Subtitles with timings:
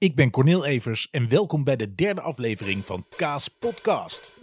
[0.00, 4.40] Ik ben Cornel Evers en welkom bij de derde aflevering van Kaas Podcast.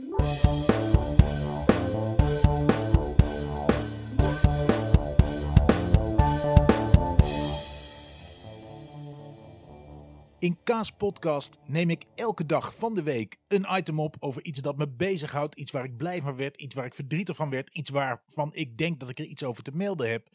[10.39, 14.59] In Kaas Podcast neem ik elke dag van de week een item op over iets
[14.59, 17.69] dat me bezighoudt, iets waar ik blij van werd, iets waar ik verdrietig van werd,
[17.69, 20.27] iets waarvan ik denk dat ik er iets over te melden heb.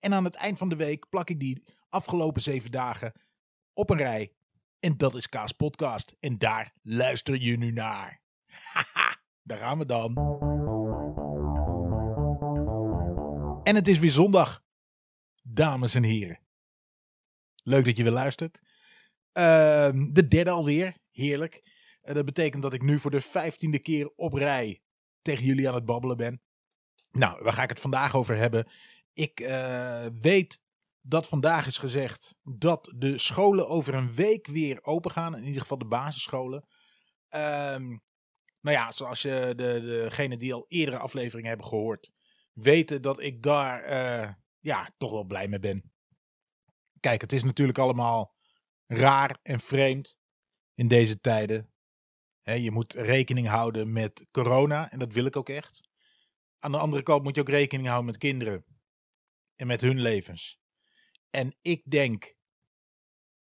[0.00, 3.12] En aan het eind van de week plak ik die afgelopen zeven dagen
[3.72, 4.32] op een rij
[4.84, 6.16] en dat is Kaas Podcast.
[6.20, 8.22] En daar luister je nu naar.
[9.42, 10.16] Daar gaan we dan.
[13.62, 14.64] En het is weer zondag.
[15.42, 16.40] Dames en heren.
[17.62, 18.60] Leuk dat je weer luistert.
[19.32, 20.96] Ehm, de derde alweer.
[21.10, 21.60] Heerlijk.
[22.02, 24.82] Uh, dat betekent dat ik nu voor de vijftiende keer op rij
[25.22, 26.42] tegen jullie aan het babbelen ben.
[27.10, 28.68] Nou, waar ga ik het vandaag over hebben?
[29.12, 30.62] Ik uh, weet
[31.06, 35.36] dat vandaag is gezegd dat de scholen over een week weer open gaan.
[35.36, 36.64] In ieder geval de basisscholen.
[37.28, 38.02] Um,
[38.60, 42.10] nou ja, zoals je de, degene die al eerdere afleveringen hebben gehoord,
[42.52, 45.92] weten dat ik daar uh, ja, toch wel blij mee ben.
[47.00, 48.34] Kijk, het is natuurlijk allemaal
[48.86, 50.18] raar en vreemd
[50.74, 51.68] in deze tijden.
[52.42, 55.88] Je moet rekening houden met corona en dat wil ik ook echt.
[56.58, 58.64] Aan de andere kant moet je ook rekening houden met kinderen
[59.56, 60.62] en met hun levens.
[61.34, 62.34] En ik denk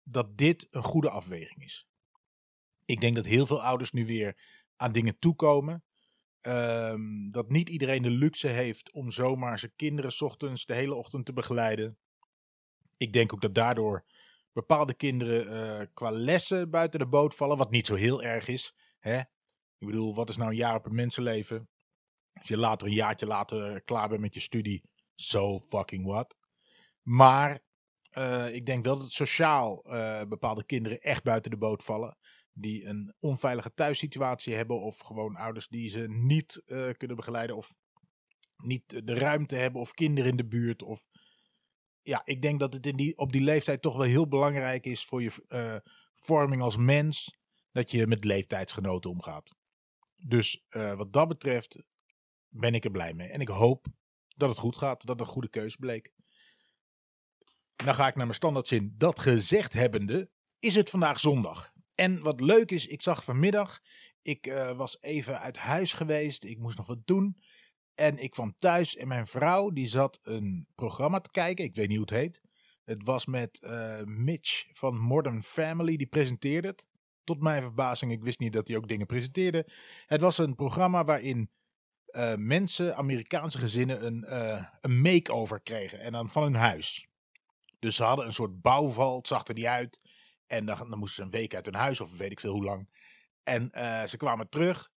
[0.03, 1.87] dat dit een goede afweging is.
[2.85, 4.37] Ik denk dat heel veel ouders nu weer
[4.75, 5.83] aan dingen toekomen.
[6.41, 10.95] Um, dat niet iedereen de luxe heeft om zomaar zijn kinderen s ochtends de hele
[10.95, 11.97] ochtend te begeleiden.
[12.97, 14.05] Ik denk ook dat daardoor
[14.51, 18.75] bepaalde kinderen uh, qua lessen buiten de boot vallen, wat niet zo heel erg is.
[18.99, 19.19] Hè?
[19.77, 21.69] Ik bedoel, wat is nou een jaar op een mensenleven?
[22.33, 24.83] Als je later een jaartje later klaar bent met je studie,
[25.15, 26.37] so fucking what.
[27.01, 27.65] Maar
[28.11, 32.17] uh, ik denk wel dat sociaal uh, bepaalde kinderen echt buiten de boot vallen.
[32.53, 34.81] Die een onveilige thuissituatie hebben.
[34.81, 37.55] Of gewoon ouders die ze niet uh, kunnen begeleiden.
[37.55, 37.73] Of
[38.57, 39.81] niet de ruimte hebben.
[39.81, 40.83] Of kinderen in de buurt.
[40.83, 41.05] Of
[42.01, 45.05] ja, ik denk dat het in die, op die leeftijd toch wel heel belangrijk is
[45.05, 45.81] voor je
[46.15, 47.37] vorming als mens.
[47.71, 49.55] Dat je met leeftijdsgenoten omgaat.
[50.15, 51.83] Dus wat dat betreft
[52.47, 53.27] ben ik er blij mee.
[53.27, 53.87] En ik hoop
[54.35, 55.05] dat het goed gaat.
[55.05, 56.13] Dat het een goede keuze bleek.
[57.85, 58.93] Dan ga ik naar mijn standaardzin.
[58.97, 60.29] Dat gezegd hebbende,
[60.59, 61.71] is het vandaag zondag.
[61.95, 63.79] En wat leuk is, ik zag vanmiddag,
[64.21, 67.41] ik uh, was even uit huis geweest, ik moest nog wat doen.
[67.95, 71.87] En ik kwam thuis en mijn vrouw die zat een programma te kijken, ik weet
[71.87, 72.41] niet hoe het heet.
[72.83, 76.87] Het was met uh, Mitch van Modern Family, die presenteerde het.
[77.23, 79.67] Tot mijn verbazing, ik wist niet dat hij ook dingen presenteerde.
[80.05, 81.51] Het was een programma waarin
[82.11, 84.35] uh, mensen, Amerikaanse gezinnen, een,
[84.81, 85.99] een make-over kregen.
[85.99, 87.07] En dan van hun huis.
[87.79, 89.99] Dus ze hadden een soort bouwval, het zag er niet uit.
[90.47, 92.63] En dan, dan moesten ze een week uit hun huis, of weet ik veel hoe
[92.63, 92.89] lang.
[93.43, 94.91] En uh, ze kwamen terug.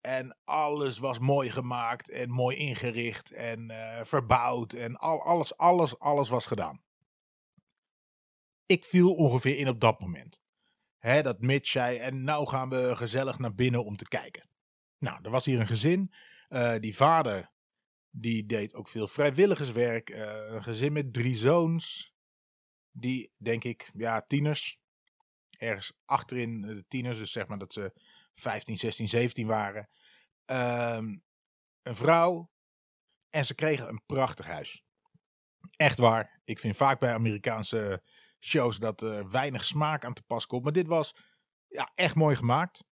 [0.00, 4.72] En alles was mooi gemaakt en mooi ingericht en uh, verbouwd.
[4.72, 6.82] En al, alles, alles, alles was gedaan.
[8.66, 10.40] Ik viel ongeveer in op dat moment.
[11.00, 14.48] Dat Mitch zei, en nou gaan we gezellig naar binnen om te kijken.
[14.98, 16.12] Nou, er was hier een gezin.
[16.48, 17.50] Uh, die vader,
[18.10, 20.08] die deed ook veel vrijwilligerswerk.
[20.08, 22.11] een gezin met drie zoons
[22.92, 24.80] die, denk ik, ja, tieners.
[25.58, 27.92] Ergens achterin de tieners, dus zeg maar dat ze
[28.34, 29.88] 15, 16, 17 waren.
[30.46, 31.24] Um,
[31.82, 32.50] een vrouw.
[33.30, 34.82] En ze kregen een prachtig huis.
[35.76, 36.40] Echt waar.
[36.44, 38.02] Ik vind vaak bij Amerikaanse
[38.40, 40.62] shows dat er weinig smaak aan te pas komt.
[40.62, 41.14] Maar dit was
[41.68, 42.84] ja, echt mooi gemaakt.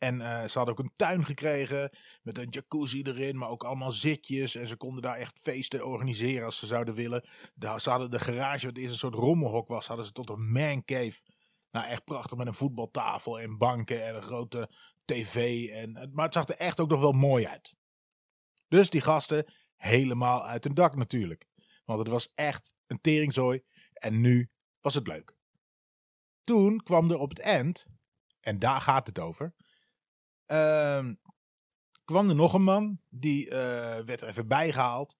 [0.00, 1.90] En uh, ze hadden ook een tuin gekregen
[2.22, 4.54] met een jacuzzi erin, maar ook allemaal zitjes.
[4.54, 7.28] En ze konden daar echt feesten organiseren als ze zouden willen.
[7.54, 10.50] De, ze hadden de garage, wat eerst een soort rommelhok was, hadden ze tot een
[10.50, 11.20] man cave.
[11.70, 14.70] Nou, echt prachtig met een voetbaltafel en banken en een grote
[15.04, 15.68] tv.
[15.68, 17.74] En, maar het zag er echt ook nog wel mooi uit.
[18.68, 21.46] Dus die gasten helemaal uit hun dak natuurlijk.
[21.84, 23.62] Want het was echt een teringzooi.
[23.92, 24.48] En nu
[24.80, 25.36] was het leuk.
[26.44, 27.86] Toen kwam er op het eind,
[28.40, 29.54] en daar gaat het over
[32.10, 33.52] kwam er nog een man, die uh,
[33.98, 35.16] werd er even bijgehaald.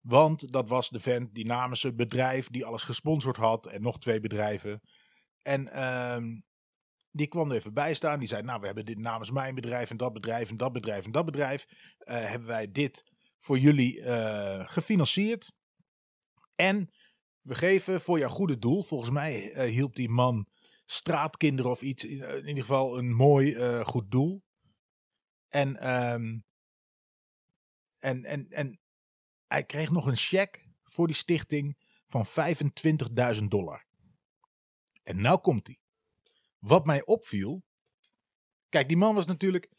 [0.00, 3.66] Want dat was de vent die namens bedrijf die alles gesponsord had.
[3.66, 4.80] En nog twee bedrijven.
[5.42, 6.16] En uh,
[7.10, 8.18] die kwam er even bij staan.
[8.18, 11.04] Die zei, nou we hebben dit namens mijn bedrijf en dat bedrijf en dat bedrijf
[11.04, 11.66] en dat bedrijf.
[11.68, 13.04] Uh, hebben wij dit
[13.38, 15.52] voor jullie uh, gefinancierd.
[16.54, 16.90] En
[17.40, 18.82] we geven voor jouw goede doel.
[18.82, 20.46] Volgens mij hielp die man
[20.84, 22.04] straatkinderen of iets.
[22.04, 24.42] In, in ieder geval een mooi goed doel.
[25.52, 26.44] En, um,
[27.98, 28.80] en, en, en
[29.46, 32.26] hij kreeg nog een cheque voor die stichting van
[33.36, 33.86] 25.000 dollar.
[35.02, 35.80] En nou komt hij.
[36.58, 37.64] wat mij opviel.
[38.68, 39.70] Kijk, die man was natuurlijk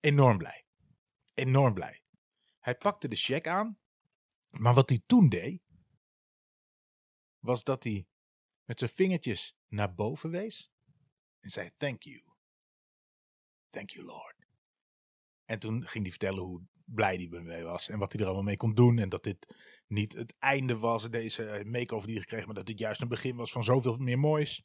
[0.00, 0.64] enorm blij.
[1.34, 2.02] Enorm blij.
[2.58, 3.78] Hij pakte de check aan.
[4.50, 5.62] Maar wat hij toen deed.
[7.38, 8.06] Was dat hij
[8.64, 10.70] met zijn vingertjes naar boven wees.
[11.40, 12.22] En zei: Thank you.
[13.70, 14.35] Thank you, Lord.
[15.46, 17.88] En toen ging hij vertellen hoe blij hij mee was.
[17.88, 18.98] En wat hij er allemaal mee kon doen.
[18.98, 19.54] En dat dit
[19.86, 22.46] niet het einde was, deze make-over die hij kreeg.
[22.46, 24.62] Maar dat dit juist een begin was van zoveel meer moois.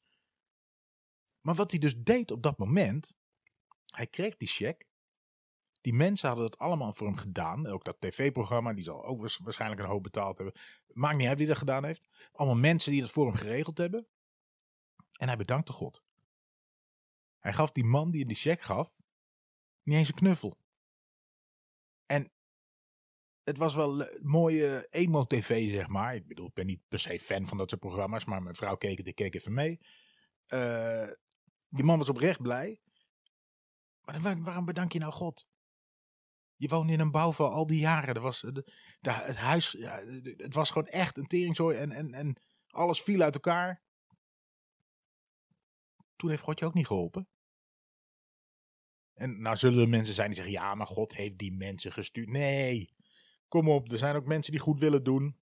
[1.41, 3.17] Maar wat hij dus deed op dat moment.
[3.85, 4.89] Hij kreeg die check.
[5.81, 7.67] Die mensen hadden dat allemaal voor hem gedaan.
[7.67, 10.61] Ook dat tv-programma, die zal ook waarschijnlijk een hoop betaald hebben.
[10.87, 12.07] Maakt niet uit wie dat gedaan heeft.
[12.31, 14.07] Allemaal mensen die dat voor hem geregeld hebben.
[15.17, 16.03] En hij bedankte God.
[17.39, 19.01] Hij gaf die man die hem die check gaf,
[19.83, 20.57] niet eens een knuffel.
[23.51, 26.15] Het was wel mooie emo-tv, zeg maar.
[26.15, 28.75] Ik bedoel, ik ben niet per se fan van dat soort programma's, maar mijn vrouw
[28.75, 29.79] keek het, ik keek even mee.
[30.53, 31.07] Uh,
[31.69, 32.81] die man was oprecht blij.
[34.01, 35.47] Maar waarom bedank je nou God?
[36.55, 38.15] Je woonde in een bouwval al die jaren.
[38.15, 40.03] Er was, de, de, het huis, ja,
[40.37, 43.83] het was gewoon echt een teringzooi en, en, en alles viel uit elkaar.
[46.15, 47.27] Toen heeft God je ook niet geholpen.
[49.13, 52.29] En nou zullen er mensen zijn die zeggen, ja, maar God heeft die mensen gestuurd.
[52.29, 52.99] Nee,
[53.51, 55.37] kom op, er zijn ook mensen die goed willen doen.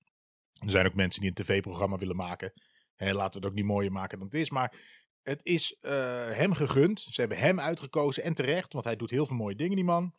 [0.53, 2.53] Er zijn ook mensen die een tv-programma willen maken.
[2.95, 4.49] He, laten we het ook niet mooier maken dan het is.
[4.49, 4.75] Maar
[5.23, 5.91] het is uh,
[6.29, 6.99] hem gegund.
[6.99, 10.15] Ze hebben hem uitgekozen en terecht, want hij doet heel veel mooie dingen, die man.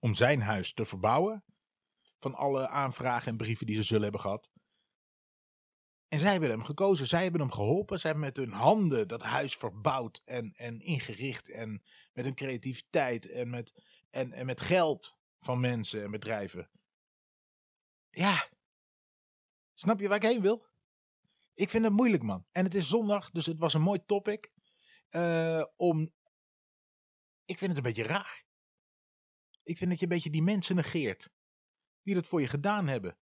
[0.00, 1.44] Om zijn huis te verbouwen.
[2.18, 4.50] Van alle aanvragen en brieven die ze zullen hebben gehad.
[6.08, 8.00] En zij hebben hem gekozen, zij hebben hem geholpen.
[8.00, 11.50] Zij hebben met hun handen dat huis verbouwd en, en ingericht.
[11.50, 13.72] En met hun creativiteit en met,
[14.10, 16.70] en, en met geld van mensen en bedrijven.
[18.10, 18.48] Ja,
[19.74, 20.68] snap je waar ik heen wil?
[21.54, 22.46] Ik vind het moeilijk, man.
[22.52, 24.52] En het is zondag, dus het was een mooi topic.
[25.10, 26.12] Uh, om.
[27.44, 28.44] Ik vind het een beetje raar.
[29.62, 31.30] Ik vind dat je een beetje die mensen negeert.
[32.02, 33.18] Die dat voor je gedaan hebben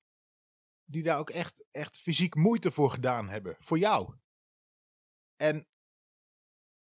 [0.88, 3.56] die daar ook echt, echt fysiek moeite voor gedaan hebben.
[3.61, 4.14] Voor jou.
[5.37, 5.69] En,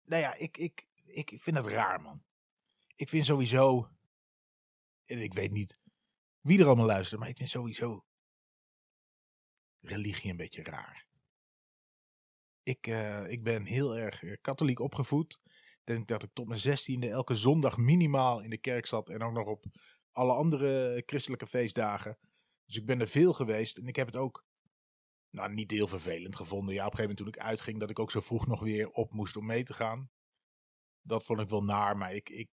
[0.03, 2.25] nou ja, ik, ik, ik vind het raar, man.
[2.97, 3.91] Ik vind sowieso,
[5.05, 5.81] ik weet niet
[6.45, 8.05] wie er allemaal luistert, maar ik vind sowieso
[9.81, 11.07] religie een beetje raar.
[12.63, 15.41] Ik, uh, ik ben heel erg eh, katholiek opgevoed.
[15.45, 19.09] Ik denk dat ik tot mijn zestiende elke zondag minimaal in de kerk zat.
[19.09, 19.65] En ook nog op
[20.13, 22.19] alle andere christelijke feestdagen.
[22.65, 24.45] Dus ik ben er veel geweest en ik heb het ook
[25.31, 26.75] nou, niet heel vervelend gevonden.
[26.75, 28.91] Ja, op een gegeven moment toen ik uitging, dat ik ook zo vroeg nog weer
[28.91, 30.11] op moest om mee te gaan.
[31.03, 32.51] Dat vond ik wel naar, maar ik, ik,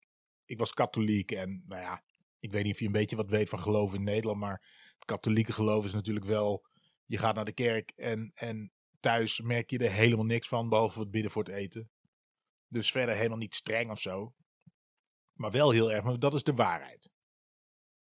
[0.45, 2.05] ik was katholiek en nou ja,
[2.45, 5.05] ik weet niet of je een beetje wat weet van geloof in Nederland, maar het
[5.05, 6.67] katholieke geloof is natuurlijk wel,
[7.07, 11.01] je gaat naar de kerk en, en thuis merk je er helemaal niks van, behalve
[11.01, 11.91] het bidden voor het eten.
[12.69, 14.35] Dus verder helemaal niet streng of zo.
[15.33, 17.11] Maar wel heel erg, maar dat is de waarheid.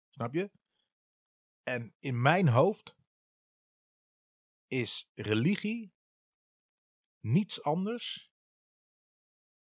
[0.09, 0.51] Snap je?
[1.63, 2.95] En in mijn hoofd
[4.67, 5.93] is religie
[7.19, 8.31] niets anders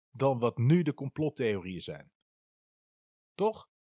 [0.10, 2.12] dan wat nu de complottheorieën zijn.
[3.34, 3.72] Toch?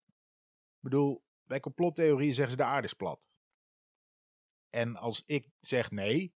[0.82, 3.28] Bedoel, bij complottheorieën zeggen ze de aarde is plat.
[4.70, 6.34] En als ik zeg nee,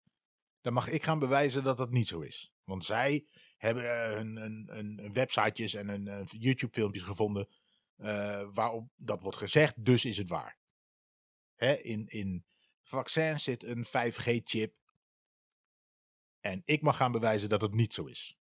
[0.62, 2.52] dan mag ik gaan bewijzen dat dat niet zo is.
[2.64, 3.28] Want zij
[3.58, 3.84] hebben
[4.16, 4.36] hun,
[4.68, 7.48] hun, websitejes en hun, YouTube-filmpjes gevonden
[7.98, 10.60] uh, waarop dat wordt gezegd, dus is het waar.
[11.56, 12.46] Hè, in, in
[12.84, 14.75] vaccins zit een 5G-chip.
[16.40, 18.38] En ik mag gaan bewijzen dat het niet zo is.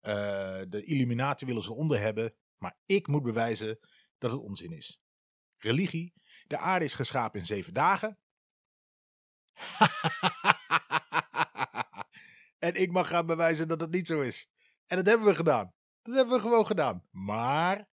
[0.00, 3.78] De Illuminati willen ze onder hebben, maar ik moet bewijzen
[4.22, 5.00] dat het onzin is.
[5.56, 6.14] Religie.
[6.46, 8.18] De aarde is geschapen in zeven dagen.
[12.66, 14.48] en ik mag gaan bewijzen dat het niet zo is.
[14.86, 15.74] En dat hebben we gedaan.
[16.02, 17.02] Dat hebben we gewoon gedaan.
[17.10, 17.88] Maar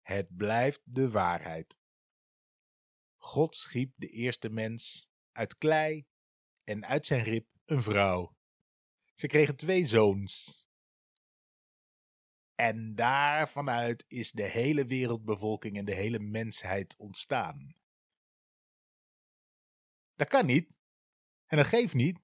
[0.00, 1.78] het blijft de waarheid.
[3.16, 6.06] God schiep de eerste mens uit klei
[6.64, 8.36] en uit zijn rib een vrouw.
[9.14, 10.61] Ze kregen twee zoons.
[12.62, 17.76] En daarvanuit is de hele wereldbevolking en de hele mensheid ontstaan.
[20.14, 20.74] Dat kan niet.
[21.46, 22.18] En dat geeft niet.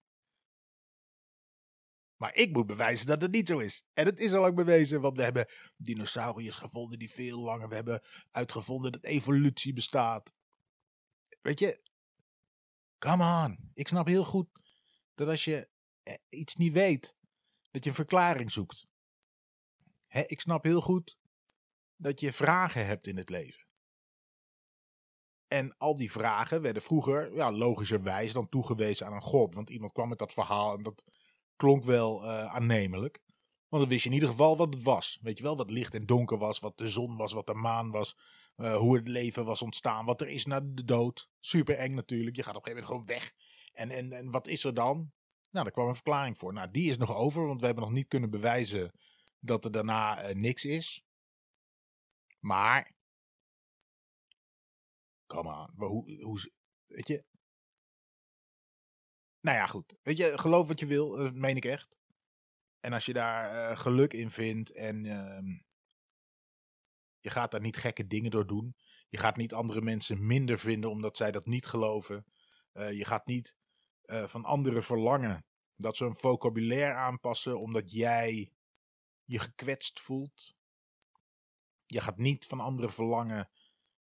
[2.16, 3.84] Maar ik moet bewijzen dat het niet zo is.
[3.92, 7.68] En het is al lang bewezen, want we hebben dinosauriërs gevonden die veel langer.
[7.68, 10.32] We hebben uitgevonden dat evolutie bestaat.
[11.40, 11.82] Weet je,
[12.98, 13.70] come on.
[13.74, 14.48] Ik snap heel goed
[15.14, 15.68] dat als je
[16.02, 17.16] eh, iets niet weet,
[17.70, 18.87] dat je een verklaring zoekt.
[20.26, 21.18] Ik snap heel goed
[21.96, 23.66] dat je vragen hebt in het leven.
[25.46, 29.54] En al die vragen werden vroeger, ja, logischerwijs dan toegewezen aan een god.
[29.54, 31.04] Want iemand kwam met dat verhaal en dat
[31.56, 33.20] klonk wel uh, aannemelijk.
[33.68, 35.18] Want dan wist je in ieder geval wat het was.
[35.22, 37.90] Weet je wel, wat licht en donker was, wat de zon was, wat de maan
[37.90, 38.16] was.
[38.56, 41.28] eh, hoe het leven was ontstaan, wat er is na de dood.
[41.40, 42.36] Super eng natuurlijk.
[42.36, 43.32] Je gaat op een gegeven moment gewoon weg.
[43.72, 44.96] En, en, en wat is er dan?
[45.50, 46.52] Nou, daar kwam een verklaring voor.
[46.52, 48.92] Nou, die is nog over, want we hebben nog niet kunnen bewijzen
[49.40, 51.04] dat er daarna eh, niks is.
[52.40, 52.96] Maar.
[55.26, 55.72] Come on.
[55.76, 56.52] maar Hoe,
[56.86, 57.24] weet je.
[59.40, 59.94] Nou ja, goed.
[60.02, 61.98] Weet je, geloof wat je wil, dat meen ik echt.
[62.80, 65.46] En als je daar eh, geluk in vindt en ehm,
[67.20, 68.76] je gaat daar niet gekke dingen door doen.
[69.08, 72.26] Je gaat niet andere mensen minder vinden omdat zij dat niet geloven.
[72.72, 73.56] Eh, je gaat niet
[74.08, 75.44] van anderen verlangen
[75.76, 78.52] dat ze een vocabulaire aanpassen omdat jij
[79.28, 80.56] je gekwetst voelt.
[81.86, 83.50] Je gaat niet van anderen verlangen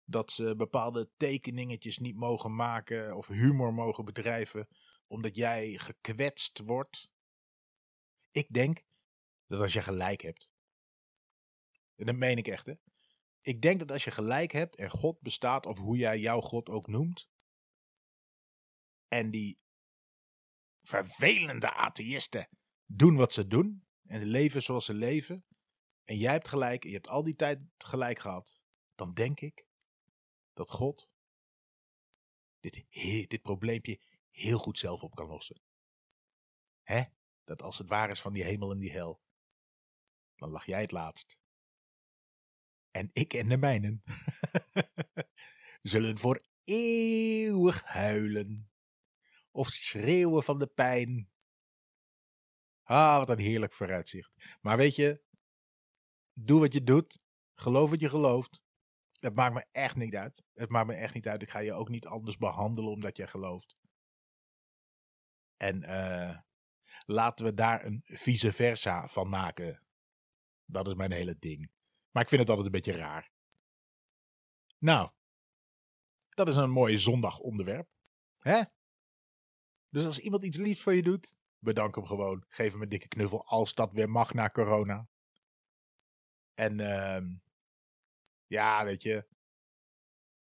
[0.04, 4.68] dat ze bepaalde tekeningetjes niet mogen maken of humor mogen bedrijven
[5.08, 7.10] omdat jij gekwetst wordt.
[8.32, 8.84] Ik denk
[9.48, 10.50] dat als je gelijk hebt,
[11.96, 12.74] en dat meen ik echt hè,
[13.42, 16.70] ik denk dat als je gelijk hebt en God bestaat of hoe jij jouw God
[16.70, 17.30] ook noemt,
[19.08, 19.64] en die
[20.82, 22.50] vervelende atheïsten
[22.86, 25.46] doen wat ze doen en leven zoals ze leven,
[26.04, 28.60] en jij hebt gelijk en je hebt al die tijd gelijk gehad,
[28.96, 29.68] dan denk ik
[30.54, 31.10] dat God
[32.60, 32.86] dit,
[33.30, 35.62] dit probleempje heel goed zelf op kan lossen.
[36.84, 37.04] Hè?
[37.44, 39.22] Dat als het waar is van die hemel en die hel,
[40.36, 41.40] dan lag jij het laatst.
[42.92, 44.04] En ik en de mijnen
[45.82, 48.72] zullen voor eeuwig huilen
[49.52, 51.30] of schreeuwen van de pijn.
[52.86, 54.58] Ah, wat een heerlijk vooruitzicht.
[54.62, 55.22] Maar weet je,
[56.34, 57.20] doe wat je doet,
[57.54, 58.64] geloof wat je gelooft.
[59.20, 60.44] Het maakt me echt niet uit.
[60.54, 61.42] Het maakt me echt niet uit.
[61.42, 63.76] Ik ga je ook niet anders behandelen omdat jij gelooft.
[65.58, 66.40] En eh,
[67.06, 69.88] laten we daar een vice versa van maken.
[70.66, 71.72] Dat is mijn hele ding.
[72.12, 73.32] Maar ik vind het altijd een beetje raar.
[74.78, 75.12] Nou,
[76.30, 77.90] dat is een mooi zondagonderwerp.
[78.40, 78.62] Hè?
[79.90, 82.46] Dus als iemand iets liefs voor je doet, bedank hem gewoon.
[82.48, 85.08] Geef hem een dikke knuffel als dat weer mag na corona.
[86.54, 87.36] En ehm
[88.48, 89.28] ja, weet je,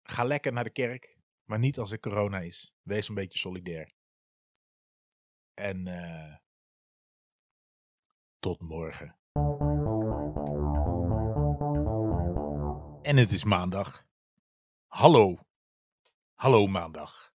[0.03, 2.75] ga lekker naar de kerk, maar niet als er corona is.
[2.83, 3.93] Wees een beetje solidair.
[5.55, 6.37] En eh
[8.39, 9.17] tot morgen.
[13.03, 14.07] En het is maandag.
[14.87, 15.39] Hallo.
[16.35, 17.34] Hallo maandag.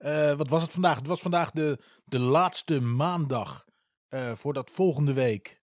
[0.00, 0.96] Eh, wat was het vandaag?
[0.96, 3.64] Het was vandaag de, de laatste maandag
[4.08, 5.62] eh, voordat volgende week,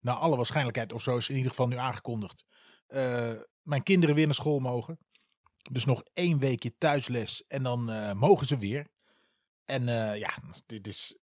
[0.00, 2.44] naar alle waarschijnlijkheid of zo is in ieder geval nu aangekondigd,
[2.86, 3.32] eh,
[3.62, 4.98] mijn kinderen weer naar school mogen.
[5.70, 8.88] Dus nog één weekje thuisles en dan mogen ze weer.
[9.64, 9.84] En
[10.18, 10.30] ja,
[10.66, 11.18] dit is,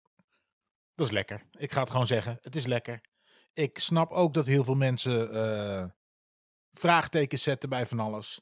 [0.96, 1.48] dat is lekker.
[1.52, 3.02] Ik ga het gewoon zeggen, het is lekker.
[3.54, 5.94] Ik snap ook dat heel veel mensen
[6.72, 8.42] vraagtekens zetten bij van alles.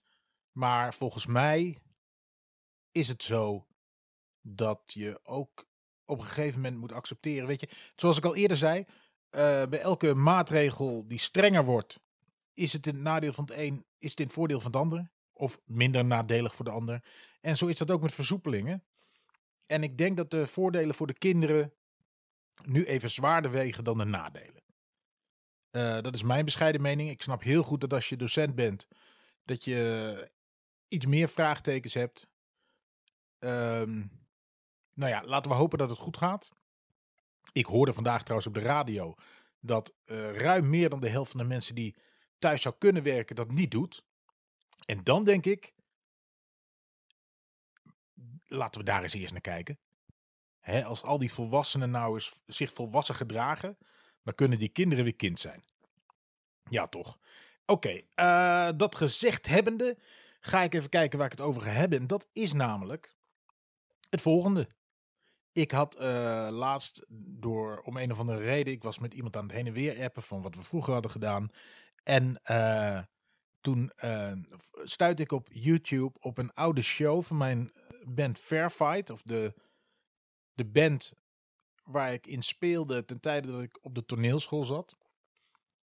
[0.52, 1.82] Maar volgens mij
[2.92, 3.66] is het zo
[4.42, 5.70] dat je ook
[6.06, 7.48] op een gegeven moment moet accepteren.
[7.48, 8.86] Weet je, zoals ik al eerder zei,
[9.30, 12.00] eh, bij elke maatregel die strenger wordt,
[12.54, 14.82] is het in het nadeel van het een, is het in het voordeel van het
[14.82, 15.12] ander.
[15.34, 17.04] Of minder nadelig voor de ander.
[17.42, 18.84] En zo is dat ook met versoepelingen.
[19.66, 21.74] En ik denk dat de voordelen voor de kinderen
[22.66, 24.64] nu even zwaarder wegen dan de nadelen.
[25.72, 27.10] Eh, dat is mijn bescheiden mening.
[27.10, 28.88] Ik snap heel goed dat als je docent bent,
[29.46, 30.32] dat je
[30.88, 32.28] iets meer vraagtekens hebt.
[33.40, 34.04] Ehm,
[35.02, 36.50] nou ja, laten we hopen dat het goed gaat.
[37.52, 39.16] Ik hoorde vandaag trouwens op de radio
[39.60, 41.96] dat eh, ruim meer dan de helft van de mensen die
[42.40, 44.04] thuis zou kunnen werken dat niet doet.
[44.86, 45.74] En dan denk ik,
[48.46, 49.80] laten we daar eens eerst naar kijken.
[50.60, 53.78] Hè, als al die volwassenen nou eens zich volwassen gedragen,
[54.24, 55.64] dan kunnen die kinderen weer kind zijn.
[56.70, 57.18] Ja, toch.
[57.66, 59.98] Oké, eh, dat gezegd hebbende,
[60.40, 62.00] ga ik even kijken waar ik het over ga hebben.
[62.00, 63.16] En dat is namelijk
[64.10, 64.68] het volgende.
[65.54, 69.44] Ik had eh, laatst door, om een of andere reden, ik was met iemand aan
[69.44, 71.52] het heen en weer appen van wat we vroeger hadden gedaan.
[72.04, 73.02] En eh,
[73.62, 74.32] toen uh,
[74.84, 77.72] stuitte ik op YouTube op een oude show van mijn
[78.04, 79.10] band Fairfight.
[79.10, 79.54] Of de,
[80.54, 81.14] de band
[81.84, 84.96] waar ik in speelde ten tijde dat ik op de toneelschool zat.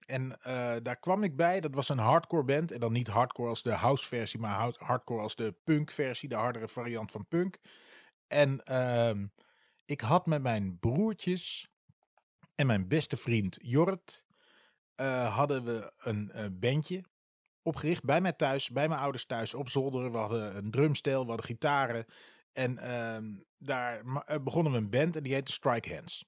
[0.07, 0.39] En
[0.83, 2.73] daar kwam ik bij, dat was een hardcore band.
[2.73, 6.35] En dan niet hardcore als de house versie, maar hardcore als de punk versie, de
[6.35, 7.59] hardere variant van punk.
[8.27, 9.11] En uh,
[9.87, 11.69] ik had met mijn broertjes
[12.55, 14.25] en mijn beste vriend Jort,
[15.01, 17.05] uh, hadden we een uh, bandje
[17.63, 20.13] opgericht bij mij thuis, bij mijn ouders thuis op zolder.
[20.13, 22.07] We hadden een drumstel, we hadden gitaren.
[22.53, 24.03] En uh, daar
[24.43, 26.25] begonnen we een band en die heette Strike Hands.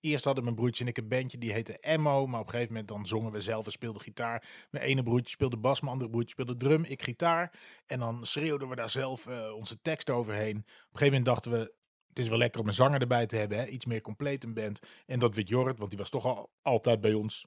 [0.00, 2.26] Eerst hadden mijn broertje en ik een bandje die heette Emmo.
[2.26, 4.66] Maar op een gegeven moment dan zongen we zelf en speelden gitaar.
[4.70, 7.58] Mijn ene broertje speelde bas, mijn andere broertje speelde drum, ik gitaar.
[7.86, 10.56] En dan schreeuwden we daar zelf onze tekst overheen.
[10.56, 11.74] Op een gegeven moment dachten we,
[12.16, 13.58] het is wel lekker om een zanger erbij te hebben.
[13.58, 13.66] Hè?
[13.66, 14.80] Iets meer compleet een band.
[15.06, 17.46] En dat werd Jorrit, want die was toch al altijd bij ons.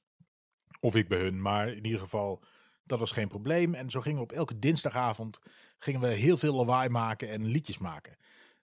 [0.79, 2.43] Of ik bij hun, maar in ieder geval,
[2.83, 3.73] dat was geen probleem.
[3.73, 5.39] En zo gingen we op elke dinsdagavond
[5.77, 8.17] gingen we heel veel lawaai maken en liedjes maken.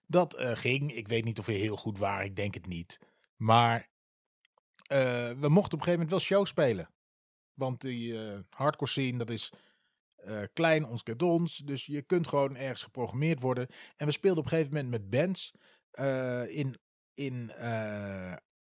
[0.07, 3.01] Dat uh, ging, ik weet niet of we heel goed waren, ik denk het niet.
[3.37, 3.79] Maar
[4.93, 6.91] uh, we mochten op een gegeven moment wel show spelen.
[7.55, 9.53] Want die uh, hardcore scene, dat is
[10.53, 11.57] klein, ons kent ons.
[11.57, 13.67] Dus je kunt gewoon ergens geprogrammeerd worden.
[13.97, 15.53] En we speelden op een gegeven moment met bands
[16.49, 16.79] in,
[17.15, 17.53] in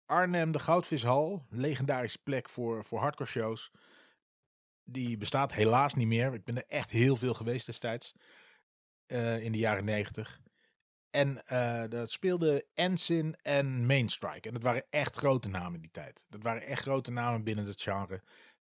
[0.07, 1.47] Arnhem, de Goudvishal.
[1.51, 3.71] Legendarische plek voor, voor hardcore shows.
[4.85, 6.35] Die bestaat helaas niet meer.
[6.35, 8.13] Ik ben er echt heel veel geweest destijds.
[9.07, 10.41] in de jaren negentig.
[11.11, 11.43] En
[11.89, 14.49] dat speelde Ensign en Mainstrike.
[14.49, 16.25] En dat waren echt grote namen in die tijd.
[16.29, 18.23] Dat waren echt grote namen binnen het genre.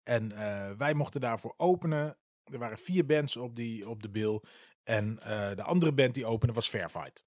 [0.03, 0.37] En
[0.77, 2.17] wij mochten daarvoor openen.
[2.43, 4.41] Er waren vier bands op, die, op de bill.
[4.83, 5.15] En
[5.55, 7.23] de andere band die opende was Fairfight.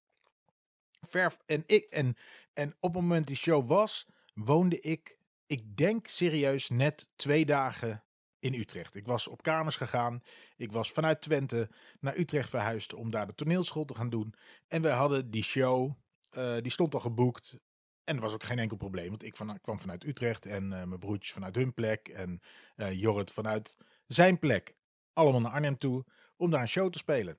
[1.45, 2.17] En, ik, en,
[2.53, 8.03] en op het moment die show was, woonde ik, ik denk serieus, net twee dagen
[8.39, 8.95] in Utrecht.
[8.95, 10.23] Ik was op kamers gegaan.
[10.57, 11.69] Ik was vanuit Twente
[11.99, 14.33] naar Utrecht verhuisd om daar de toneelschool te gaan doen.
[14.67, 15.91] En we hadden die show,
[16.37, 17.59] uh, die stond al geboekt.
[18.03, 20.99] En er was ook geen enkel probleem, want ik kwam vanuit Utrecht en uh, mijn
[20.99, 22.41] broertjes vanuit hun plek en
[22.75, 24.75] uh, Jorrit vanuit zijn plek.
[25.13, 26.05] Allemaal naar Arnhem toe
[26.37, 27.37] om daar een show te spelen.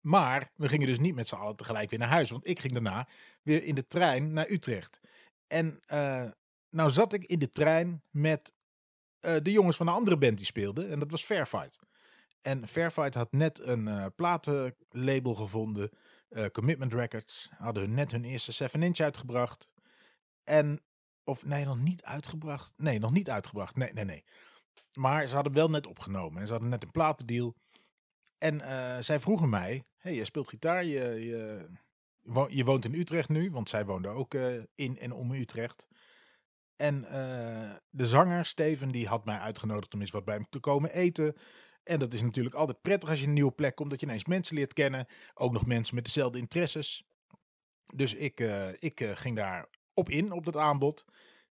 [0.00, 2.72] Maar we gingen dus niet met z'n allen tegelijk weer naar huis, want ik ging
[2.72, 3.08] daarna
[3.42, 5.00] weer in de trein naar Utrecht.
[5.46, 5.80] En
[6.70, 8.52] nou zat ik in de trein met
[9.20, 10.90] uh, de jongens van een andere band die speelden.
[10.90, 11.78] En dat was Fairfight.
[12.40, 15.90] En Fairfight had net een uh, platenlabel gevonden.
[16.30, 17.50] Uh, Commitment Records.
[17.58, 19.68] Hadden hun net hun eerste 7-inch uitgebracht.
[20.44, 20.80] En,
[21.24, 22.72] of nee, nog niet uitgebracht.
[22.76, 23.76] Nee, nog niet uitgebracht.
[23.76, 24.24] Nee, nee, nee.
[24.94, 26.40] Maar ze hadden wel net opgenomen.
[26.40, 27.54] En ze hadden net een platendeal.
[28.40, 28.60] En
[29.04, 30.84] zij vroegen mij: hey, je speelt gitaar.
[30.84, 31.68] Je, je,
[32.48, 33.50] je woont in Utrecht nu.
[33.50, 34.34] Want zij woonden ook
[34.74, 35.88] in en om Utrecht.
[36.76, 40.58] En uh, de zanger, Steven, die had mij uitgenodigd om eens wat bij hem te
[40.58, 41.36] komen eten.
[41.82, 44.24] En dat is natuurlijk altijd prettig als je een nieuwe plek komt, dat je ineens
[44.24, 45.06] mensen leert kennen.
[45.34, 47.04] Ook nog mensen met dezelfde interesses.
[47.94, 48.40] Dus ik,
[48.78, 51.04] ik ging daar op in, op dat aanbod.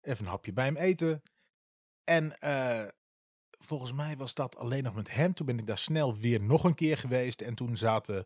[0.00, 1.22] Even een hapje bij hem eten.
[2.04, 2.36] En
[3.66, 5.34] volgens mij was dat alleen nog met hem.
[5.34, 7.40] Toen ben ik daar snel weer nog een keer geweest.
[7.40, 8.24] En toen zaten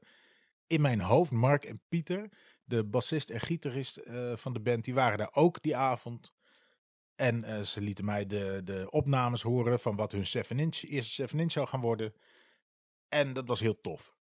[0.67, 2.29] in mijn hoofd Mark en Pieter,
[2.65, 4.01] de bassist en gitarist
[4.35, 6.33] van de band, die waren daar ook die avond.
[7.21, 11.51] En uh, ze lieten mij de, de opnames horen van wat hun 7-inch, eerste 7-inch
[11.53, 12.15] zou gaan worden.
[13.09, 14.15] En dat was heel tof.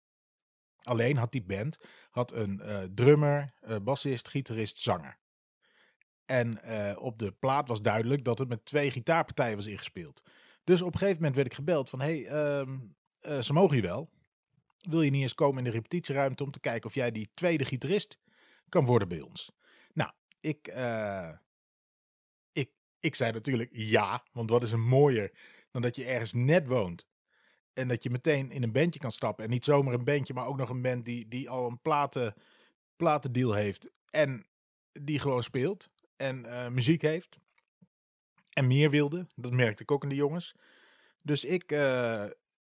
[0.83, 1.79] Alleen had die band
[2.11, 3.53] had een uh, drummer,
[3.83, 5.19] bassist, gitarist, zanger.
[6.25, 6.67] En
[6.99, 10.23] op de plaat was duidelijk dat het met twee gitaarpartijen was ingespeeld.
[10.69, 12.01] Dus op een gegeven moment werd ik gebeld van...
[12.01, 12.97] Hé, hey, um,
[13.43, 14.11] ze mogen je wel.
[14.79, 17.65] Wil je niet eens komen in de repetitieruimte om te kijken of jij die tweede
[17.65, 18.19] gitarist
[18.69, 19.53] kan worden bij ons?
[19.93, 20.69] Nou, ik
[23.01, 25.33] ik zei natuurlijk ja, want wat is er mooier
[25.71, 27.07] dan dat je ergens net woont.
[27.73, 29.45] En dat je meteen in een bandje kan stappen.
[29.45, 32.35] En niet zomaar een bandje, maar ook nog een band die, die al een platen,
[32.97, 33.91] platendeal heeft.
[34.11, 34.47] En
[34.93, 35.91] die gewoon speelt.
[36.17, 37.39] En uh, muziek heeft.
[38.59, 39.27] En meer wilde.
[39.35, 40.55] Dat merkte ik ook in de jongens.
[41.23, 42.25] Dus ik uh,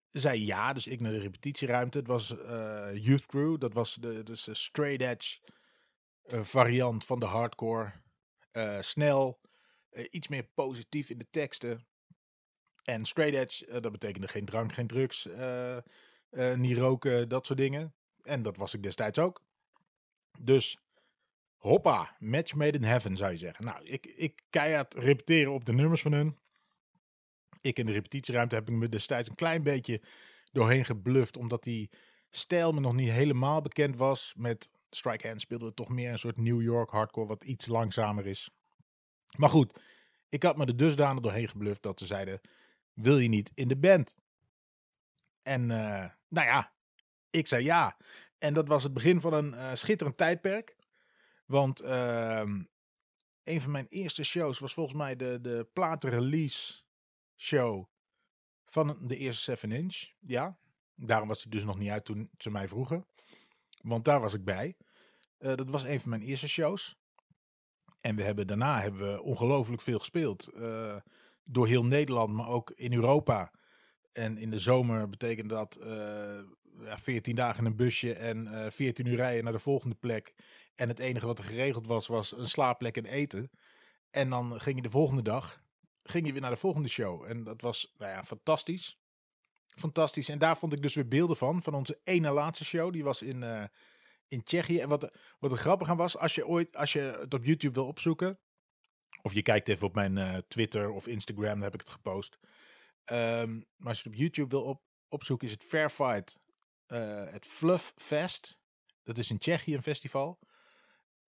[0.09, 0.73] zei ja.
[0.73, 1.97] Dus ik naar de repetitieruimte.
[1.97, 3.59] Het was uh, Youth Crew.
[3.59, 5.39] Dat was de, dus straight edge
[6.43, 7.91] variant van de hardcore.
[8.79, 9.39] snel.
[10.09, 11.87] Iets meer positief in de teksten.
[12.83, 15.27] En straight edge, dat betekende geen drank, geen drugs,
[16.55, 17.93] niet roken, dat soort dingen.
[18.21, 19.41] En dat was ik destijds ook.
[20.41, 20.77] Dus
[21.57, 23.65] hoppa, match made in heaven zou je zeggen.
[23.65, 26.37] Nou, ik, ik keihard repeteren op de nummers van hun.
[27.61, 30.01] Ik in de repetitieruimte heb ik me destijds een klein beetje
[30.51, 31.89] doorheen gebluft, omdat die
[32.29, 34.33] stijl me nog niet helemaal bekend was.
[34.37, 38.27] Met Strike Hand speelden we toch meer een soort New York hardcore, wat iets langzamer
[38.27, 38.49] is.
[39.37, 39.79] Maar goed,
[40.29, 42.41] ik had me er dusdanig doorheen gebluft dat ze zeiden:
[42.93, 44.15] Wil je niet in de band?
[45.41, 46.71] En uh, nou ja,
[47.29, 47.97] ik zei ja.
[48.37, 50.75] En dat was het begin van een uh, schitterend tijdperk.
[51.47, 52.43] Want uh,
[53.43, 56.81] een van mijn eerste shows was volgens mij de, de platenrelease
[57.35, 57.85] show
[58.65, 60.11] van de eerste 7 inch.
[60.19, 60.59] Ja,
[60.95, 63.07] daarom was hij dus nog niet uit toen ze mij vroegen.
[63.81, 64.75] Want daar was ik bij.
[65.39, 66.95] Uh, dat was een van mijn eerste shows.
[68.01, 70.49] En we hebben, daarna hebben we ongelooflijk veel gespeeld.
[70.53, 70.95] Uh,
[71.43, 73.51] door heel Nederland, maar ook in Europa.
[74.11, 76.39] En in de zomer betekent dat uh,
[76.79, 80.33] ja, 14 dagen in een busje en eh 14 uur rijden naar de volgende plek.
[80.77, 83.51] En het enige wat er geregeld was, was een slaapplek en eten.
[84.09, 85.65] En dan ging je de volgende dag
[86.09, 87.23] ging je weer naar de volgende show.
[87.23, 88.99] En dat was nou ja, fantastisch.
[89.67, 90.29] Fantastisch.
[90.29, 91.63] En daar vond ik dus weer beelden van.
[91.63, 92.93] Van onze ene laatste show.
[92.93, 93.63] Die was in, eh,
[94.27, 94.79] in Tsjechië.
[94.79, 97.73] En wat, wat er grappig aan was, als je ooit, als je het op YouTube
[97.73, 98.39] wil opzoeken.
[99.21, 102.37] Of je kijkt even op mijn eh, Twitter of Instagram, daar heb ik het gepost.
[103.03, 106.39] Ehm, maar als je het op YouTube wil op, opzoeken, is het Fair Fight.
[106.85, 108.59] eh, het Fluff Fest.
[109.03, 110.39] Dat is in Tsjechië een festival.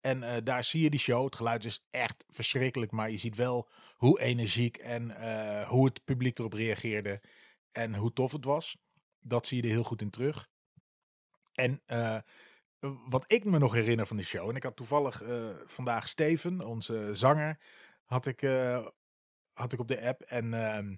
[0.06, 1.26] En eh, daar zie je die show.
[1.26, 2.92] Het geluid is echt verschrikkelijk.
[2.92, 7.22] Maar je ziet wel hoe energiek en eh, hoe het publiek erop reageerde.
[7.72, 8.78] En hoe tof het was.
[9.20, 10.50] Dat zie je er heel goed in terug.
[11.54, 12.18] En eh,
[13.08, 14.50] wat ik me nog herinner van die show.
[14.50, 15.24] En ik had toevallig
[15.66, 17.60] vandaag Steven, onze zanger,
[18.06, 18.42] had ik,
[19.54, 20.22] had ik op de app.
[20.22, 20.96] En ehm,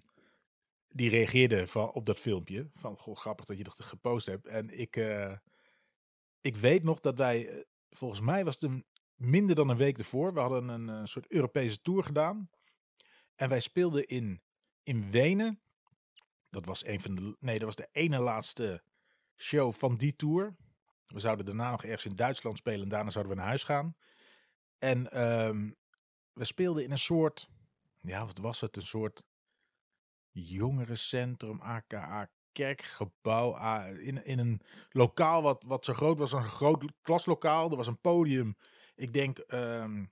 [0.88, 2.70] die reageerde van, op dat filmpje.
[2.76, 4.46] Van, goh, grappig dat je dat gepost hebt.
[4.48, 4.96] En ik,
[6.41, 8.86] ik weet nog dat wij, volgens mij was het een,
[9.17, 10.34] minder dan een week ervoor.
[10.34, 12.49] We hadden een, soort Europese tour gedaan.
[13.36, 14.41] En wij speelden in,
[14.84, 15.62] in Wenen.
[16.49, 18.84] Dat was een van de, nee, dat was de ene laatste
[19.36, 20.56] show van die tour.
[21.08, 23.95] We zouden daarna nog ergens in Duitsland spelen en daarna zouden we naar huis gaan.
[24.77, 25.71] En ehm,
[26.34, 27.49] we speelden in een soort,
[28.01, 28.75] ja, wat was het?
[28.75, 29.23] Een soort
[30.32, 33.56] jongerencentrum, aka kerkgebouw,
[33.93, 37.69] in, in een lokaal wat, wat zo groot was, een groot klaslokaal.
[37.71, 38.58] Er was een podium.
[38.97, 40.05] Ik denk, ehm,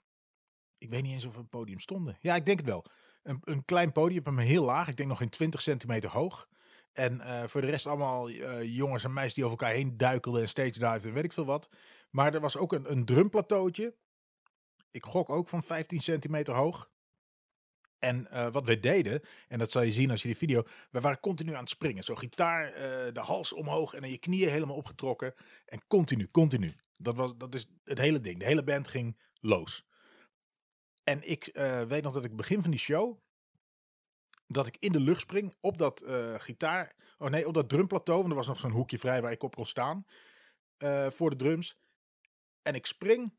[0.78, 2.18] ik weet niet eens of er een podium stonden.
[2.22, 2.86] Ja, ik denk het wel.
[3.24, 4.88] Een, een klein podium, maar heel laag.
[4.88, 6.48] Ik denk nog geen 20 centimeter hoog.
[6.94, 10.42] En eh, voor de rest allemaal eh, jongens en meisjes die over elkaar heen duikelden
[10.42, 11.70] en stage dived en weet ik veel wat.
[12.10, 13.96] Maar er was ook een, een drumplateautje.
[14.92, 16.90] Ik gok ook van 15 centimeter hoog.
[18.00, 21.02] En eh, wat wij deden, en dat zal je zien als je die video, we
[21.02, 22.04] waren continu aan het springen.
[22.04, 22.74] Zo gitaar,
[23.14, 25.34] de hals omhoog en dan je knieën helemaal opgetrokken.
[25.66, 26.74] En continu, continu.
[26.98, 28.40] Dat, was, dat is het hele ding.
[28.40, 29.88] De hele band ging los.
[31.04, 33.18] En ik eh, weet nog dat ik begin van die show,
[34.48, 38.20] dat ik in de lucht spring op dat eh, gitaar, oh nee, op dat drumplateau.
[38.20, 40.06] Want er was nog zo'n hoekje vrij waar ik op kon staan
[40.78, 41.80] eh, voor de drums.
[42.62, 43.38] En ik spring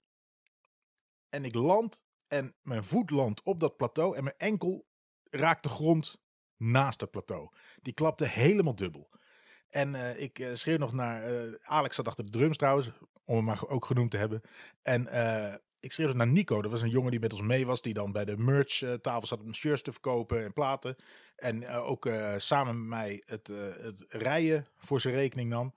[1.28, 4.86] en ik land en mijn voet landt op dat plateau en mijn enkel
[5.30, 6.22] raakt de grond
[6.56, 7.50] naast het plateau.
[7.82, 9.10] Die klapte helemaal dubbel.
[9.68, 11.22] En ik eh, schreeuw nog naar,
[11.62, 12.90] Alex zat achter de drums trouwens,
[13.26, 14.42] om hem maar ook genoemd te hebben.
[14.82, 17.82] En eh, ik schreeuwde naar Nico, dat was een jongen die met ons mee was,
[17.82, 20.96] die dan bij de merch eh, tafel zat om shirts te verkopen en platen.
[21.36, 23.46] En eh, ook samen met mij het,
[23.80, 25.74] het rijden voor zijn rekening nam.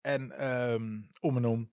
[0.00, 1.70] En ehm, om en om.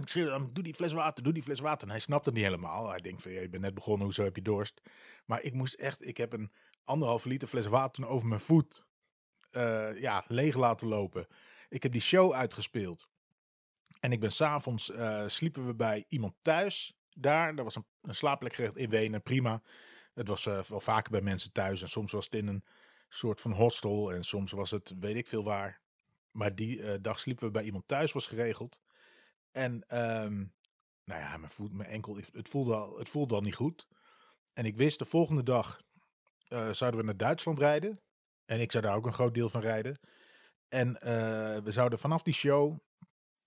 [0.00, 1.86] Ik schreeuwde dan, doe die fles water, doe die fles water.
[1.86, 2.88] En hij snapte het niet helemaal.
[2.88, 4.80] Hij denkt van, ja, je bent net begonnen, hoezo heb je dorst?
[5.24, 6.52] Maar ik moest echt, ik heb een
[6.84, 8.84] anderhalve liter fles water over mijn voet
[9.94, 11.26] ja, leeg laten lopen.
[11.68, 13.08] Ik heb die show uitgespeeld.
[14.00, 17.54] En ik ben s'avonds, eh sliepen we bij iemand thuis daar.
[17.54, 19.62] Daar was een, een slaapplek gerecht in Wenen, prima.
[20.14, 21.82] Het was eh, wel vaker bij mensen thuis.
[21.82, 22.64] En soms was het in een
[23.08, 24.12] soort van hostel.
[24.12, 25.80] En soms was het weet ik veel waar.
[26.30, 28.80] Maar die eh, dag sliepen we bij iemand thuis, was geregeld.
[29.52, 30.36] En ehm,
[31.04, 33.86] nou ja, mijn, voet, mijn enkel, het voelde, al, het voelde al niet goed.
[34.52, 35.80] En ik wist, de volgende dag
[36.70, 38.00] zouden we naar Duitsland rijden.
[38.44, 39.98] En ik zou daar ook een groot deel van rijden.
[40.68, 40.92] En
[41.64, 42.78] we zouden vanaf die show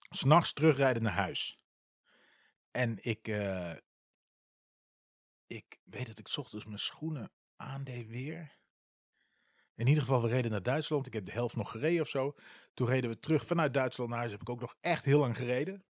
[0.10, 1.58] s'nachts terugrijden naar huis.
[2.72, 3.76] En ik, eh,
[5.48, 8.58] ik weet dat ik ochtends mijn schoenen aandeed weer.
[9.76, 11.08] In ieder geval, we reden naar Duitsland.
[11.08, 12.36] Ik heb de helft nog gereden of zo.
[12.74, 14.32] Toen reden we terug vanuit Duitsland naar huis.
[14.32, 15.86] Heb ik ook nog echt heel lang gereden.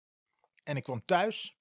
[0.64, 1.56] En ik kwam thuis.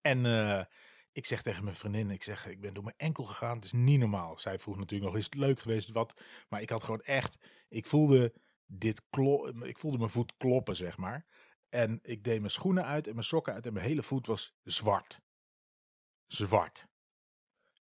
[0.00, 0.64] En eh,
[1.12, 3.56] ik zeg tegen mijn vriendin, ik zeg, ik ben door mijn enkel gegaan.
[3.56, 4.38] Het is niet normaal.
[4.38, 5.90] Zij vroeg natuurlijk nog, is het leuk geweest?
[5.90, 6.20] Wat?
[6.48, 7.36] Maar ik had gewoon echt,
[7.68, 8.32] ik voelde
[8.66, 11.26] dit klo ik voelde mijn voet kloppen, zeg maar.
[11.70, 14.54] En ik deed mijn schoenen uit en mijn sokken uit en mijn hele voet was
[14.62, 15.20] zwart.
[16.26, 16.88] Zwart.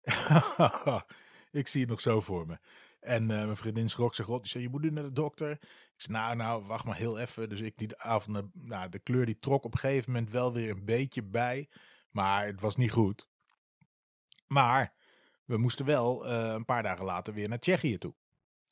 [1.52, 2.60] ik zie het nog zo voor me.
[3.00, 4.42] En eh, mijn vriendin schrok zich rot.
[4.42, 5.52] Die zei, je moet nu naar de dokter.
[5.52, 5.62] Ik
[5.96, 7.50] zei, nou, nou, wacht maar heel even.
[7.50, 10.70] Dus ik die avond, nou, de kleur die trok op een gegeven moment wel weer
[10.70, 11.70] een beetje bij.
[12.10, 13.30] Maar het was niet goed.
[14.48, 14.94] Maar
[15.46, 18.16] we moesten wel eh, een paar dagen later weer naar Tsjechië toe.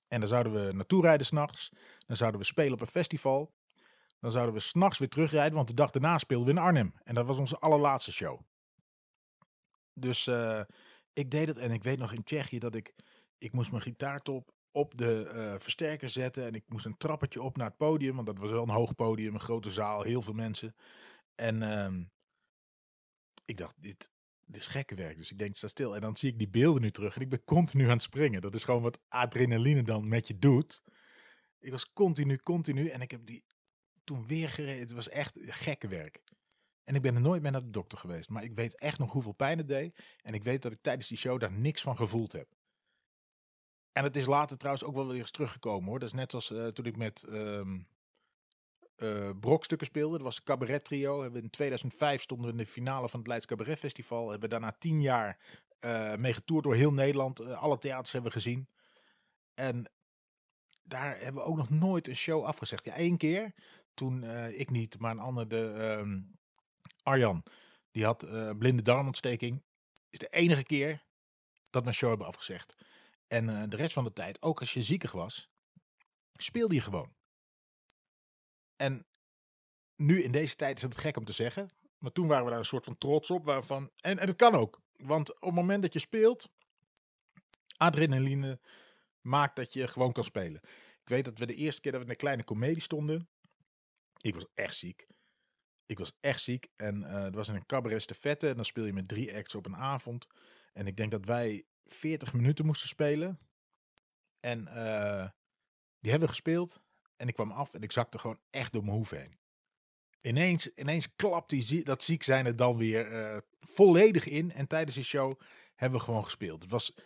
[0.08, 1.72] En dan zouden we naartoe rijden s'nachts.
[2.06, 3.56] Dan zouden we spelen op een festival.
[4.20, 6.94] Dan zouden we s'nachts weer terugrijden, want de dag daarna speelden we in Arnhem.
[7.04, 8.40] En dat was onze allerlaatste show.
[9.94, 10.62] Dus eh,
[11.14, 12.94] ik deed het en ik weet nog in Tsjechië dat ik...
[13.38, 16.46] Ik moest mijn gitaartop op de eh, versterker zetten.
[16.46, 18.96] En ik moest een trappetje op naar het podium, want dat was wel een hoog
[18.96, 20.76] podium, een grote zaal, heel veel mensen.
[21.36, 22.04] En ehm,
[23.46, 24.12] ik dacht, dit,
[24.46, 25.18] dit is gekke werk.
[25.18, 25.96] Dus ik denk, sta stil.
[25.96, 28.42] En dan zie ik die beelden nu terug en ik ben continu aan het springen.
[28.42, 30.82] Dat is gewoon wat adrenaline dan met je doet.
[31.60, 32.88] Ik was continu, continu.
[32.88, 33.44] En ik heb die
[34.08, 34.80] toen weer gereden.
[34.80, 36.22] Het was echt gekke werk.
[36.84, 38.30] En ik ben er nooit meer naar de dokter geweest.
[38.30, 40.00] Maar ik weet echt nog hoeveel pijn het deed.
[40.22, 42.48] En ik weet dat ik tijdens die show daar niks van gevoeld heb.
[43.92, 46.00] En het is later trouwens ook wel weer eens teruggekomen hoor.
[46.00, 47.88] Dat is net als uh, toen ik met um,
[48.98, 50.14] uh, brokstukken speelde.
[50.14, 51.22] Dat was een cabaret trio.
[51.22, 54.30] Hebben in 2005 stonden we in de finale van het Leids Cabaret Festival.
[54.30, 55.40] Hebben we daarna tien jaar
[55.80, 57.42] uh, mee getoerd door heel Nederland.
[57.42, 58.68] alle theaters hebben we gezien.
[59.54, 59.92] En
[60.84, 62.86] daar hebben we ook nog nooit een show afgezegd.
[62.86, 63.54] Ja, één keer.
[63.98, 66.38] Toen ik niet, maar een ander, de um,
[67.04, 67.44] Arjan.
[67.92, 69.64] Die had blinde darmontsteking.
[70.10, 71.04] Is de enige keer
[71.70, 72.76] dat een show hebben afgezegd.
[73.28, 75.50] En uh, de rest van de tijd, ook als je ziekig was,
[76.34, 77.16] speelde je gewoon.
[78.76, 79.06] En
[79.96, 81.70] nu in deze tijd is het gek om te zeggen.
[81.98, 83.46] Maar toen waren we daar een soort van trots op.
[83.46, 84.82] Waarvan, en, en het kan ook.
[84.96, 86.50] Want op het moment dat je speelt,
[87.78, 88.60] adrenaline
[89.22, 90.62] maakt dat je gewoon kan spelen.
[91.02, 93.30] Ik weet dat we de eerste keer dat we in een kleine komedie stonden.
[94.22, 95.08] Ik was echt ziek.
[95.86, 96.68] Ik was echt ziek.
[96.76, 98.50] En uh, het was in een cabaret de vette.
[98.50, 100.28] En dan speel je met drie acts op een avond.
[100.74, 103.40] En ik denk dat wij 40 minuten moesten spelen.
[104.40, 105.30] En uh,
[106.00, 106.82] die hebben we gespeeld.
[107.16, 109.38] En ik kwam af en ik zakte gewoon echt door mijn hoef heen.
[110.22, 114.52] Ineens, ineens klapt die, dat ziek zijn er dan weer uh, volledig in.
[114.52, 115.40] En tijdens die show
[115.76, 116.62] hebben we gewoon gespeeld.
[116.62, 116.98] Het was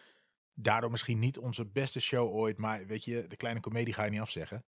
[0.54, 2.58] daardoor misschien niet onze beste show ooit.
[2.58, 4.66] Maar weet je, de kleine komedie ga je niet afzeggen.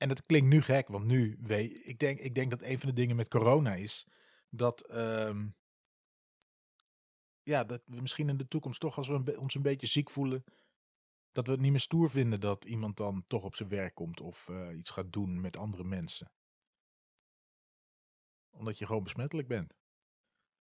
[0.00, 2.88] En het klinkt nu gek, want nu weet ik denk, ik denk dat een van
[2.88, 4.06] de dingen met corona is
[4.48, 5.56] dat um,
[7.42, 10.44] ja, dat we misschien in de toekomst toch, als we ons een beetje ziek voelen,
[11.32, 14.20] dat we het niet meer stoer vinden dat iemand dan toch op zijn werk komt
[14.20, 16.32] of uh, iets gaat doen met andere mensen.
[18.50, 19.76] Omdat je gewoon besmettelijk bent.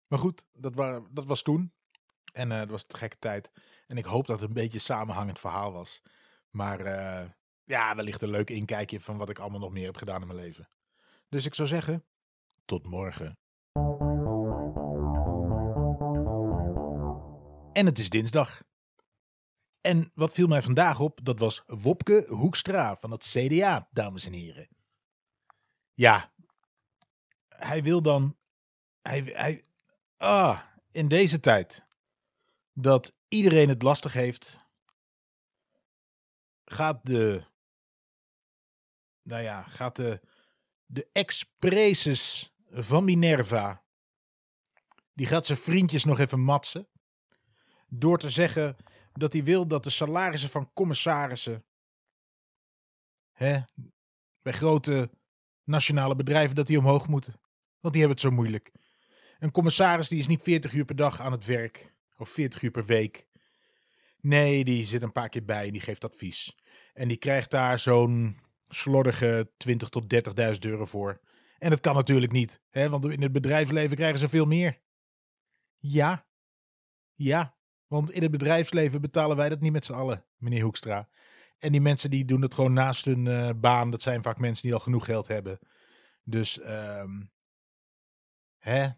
[0.07, 0.75] Maar goed, dat,
[1.11, 1.73] dat was toen.
[2.33, 3.53] En uh, dat was de gekke tijd.
[3.87, 6.03] En ik hoop dat het een beetje een samenhangend verhaal was.
[6.51, 7.31] Maar uh,
[7.65, 10.39] ja, wellicht een leuk inkijkje van wat ik allemaal nog meer heb gedaan in mijn
[10.39, 10.69] leven.
[11.29, 12.05] Dus ik zou zeggen,
[12.65, 13.39] tot morgen.
[17.73, 18.63] En het is dinsdag.
[19.81, 24.33] En wat viel mij vandaag op, dat was Wopke Hoekstra van het CDA, dames en
[24.33, 24.69] heren.
[25.95, 26.33] Ja,
[27.49, 28.37] hij wil dan.
[29.03, 29.65] Hij, hij,
[30.17, 31.87] ah, in deze tijd
[32.73, 34.67] dat iedereen het lastig heeft,
[36.65, 37.53] gaat de.
[39.25, 40.21] Nou ja, gaat de.
[40.87, 43.85] De ex-preces van Minerva.
[45.13, 46.89] Die gaat zijn vriendjes nog even matsen
[47.89, 48.77] door te zeggen
[49.13, 51.65] dat hij wil dat de salarissen van commissarissen
[53.33, 53.61] hè,
[54.43, 55.11] bij grote
[55.65, 57.41] nationale bedrijven dat die omhoog moeten.
[57.81, 58.73] Want die hebben het zo moeilijk.
[59.39, 62.71] Een commissaris die is niet 40 uur per dag aan het werk of 40 uur
[62.71, 63.27] per week.
[64.21, 66.59] Nee, die zit een paar keer bij en die geeft advies.
[66.93, 68.39] En die krijgt daar zo'n
[68.75, 71.21] slordige 20 tot 30.000 euro voor.
[71.59, 74.81] En dat kan natuurlijk niet, hè, want in het bedrijfsleven krijgen ze veel meer.
[75.79, 76.27] Ja,
[77.15, 77.57] ja,
[77.87, 81.09] want in het bedrijfsleven betalen wij dat niet met z'n allen, meneer Hoekstra.
[81.59, 83.91] En die mensen die doen het gewoon naast hun uh, baan.
[83.91, 85.59] Dat zijn vaak mensen die al genoeg geld hebben.
[86.23, 87.31] Dus, um,
[88.59, 88.89] hè?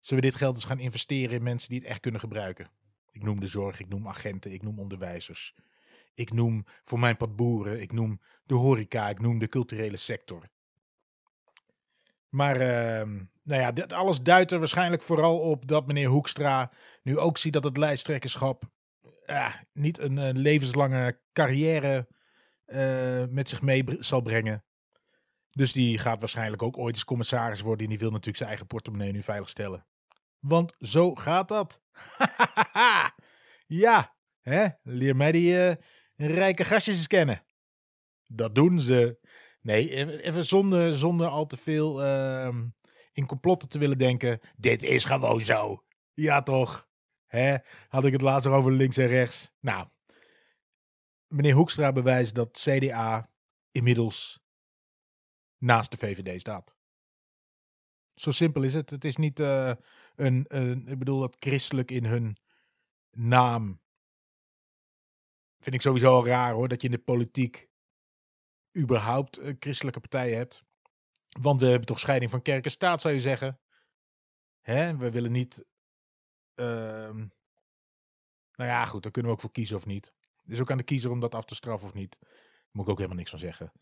[0.00, 2.70] Zullen we dit geld eens gaan investeren in mensen die het echt kunnen gebruiken?
[3.10, 5.54] Ik noem de zorg, ik noem agenten, ik noem onderwijzers.
[6.16, 10.48] Ik noem voor mijn pad boeren, ik noem de horeca, ik noem de culturele sector.
[12.28, 16.70] Maar uh, nou ja, dit alles duidt er waarschijnlijk vooral op dat meneer Hoekstra
[17.02, 18.64] nu ook ziet dat het lijsttrekkerschap
[19.26, 22.08] uh, niet een, levenslange carrière
[22.66, 24.64] uh, met zich mee zal brengen.
[25.50, 27.84] Dus die gaat waarschijnlijk ook ooit eens commissaris worden.
[27.84, 29.86] En die wil natuurlijk zijn eigen portemonnee nu veilig stellen.
[30.38, 31.82] Want zo gaat dat.
[33.84, 34.66] ja, hè?
[34.82, 35.74] leer uh,
[36.16, 37.44] rijke gastjes kennen.
[38.26, 39.18] Dat doen ze.
[39.60, 42.54] Nee, even zonder, zonder al te veel uh,
[43.12, 44.40] in complotten te willen denken.
[44.56, 45.84] Dit is gewoon zo.
[46.14, 46.88] Ja, toch?
[47.26, 47.56] Hè?
[47.88, 49.52] Had ik het laatst over links en rechts.
[49.60, 49.88] Nou,
[51.28, 53.30] meneer Hoekstra bewijst dat CDA
[53.70, 54.40] inmiddels
[55.58, 56.74] naast de VVD staat.
[58.14, 58.90] Zo simpel is het.
[58.90, 59.72] Het is niet uh,
[60.14, 62.36] een, een, ik bedoel dat christelijk in hun
[63.10, 63.80] naam.
[65.58, 67.68] Vind ik sowieso al raar hoor, dat je in de politiek
[68.76, 70.64] überhaupt uh, christelijke partijen hebt.
[71.40, 73.60] Want we hebben toch scheiding van kerk en staat, zou je zeggen.
[74.60, 74.96] Hè?
[74.96, 75.64] We willen niet.
[76.54, 76.66] Uh,
[78.56, 80.12] nou ja, goed, daar kunnen we ook voor kiezen of niet.
[80.42, 82.16] Het is ook aan de kiezer om dat af te straffen of niet.
[82.20, 82.30] Daar
[82.70, 83.72] moet ik ook helemaal niks van zeggen.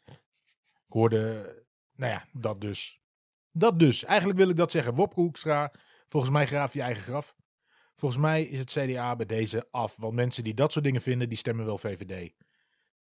[0.86, 1.64] Ik hoorde.
[1.92, 3.00] Nou ja, dat dus.
[3.52, 4.04] Dat dus.
[4.04, 4.94] Eigenlijk wil ik dat zeggen.
[4.94, 5.72] Wopke Hoekstra,
[6.08, 7.34] volgens mij graaf je eigen graf.
[7.96, 9.96] Volgens mij is het CDA bij deze af.
[9.96, 12.32] Want mensen die dat soort dingen vinden, die stemmen wel VVD.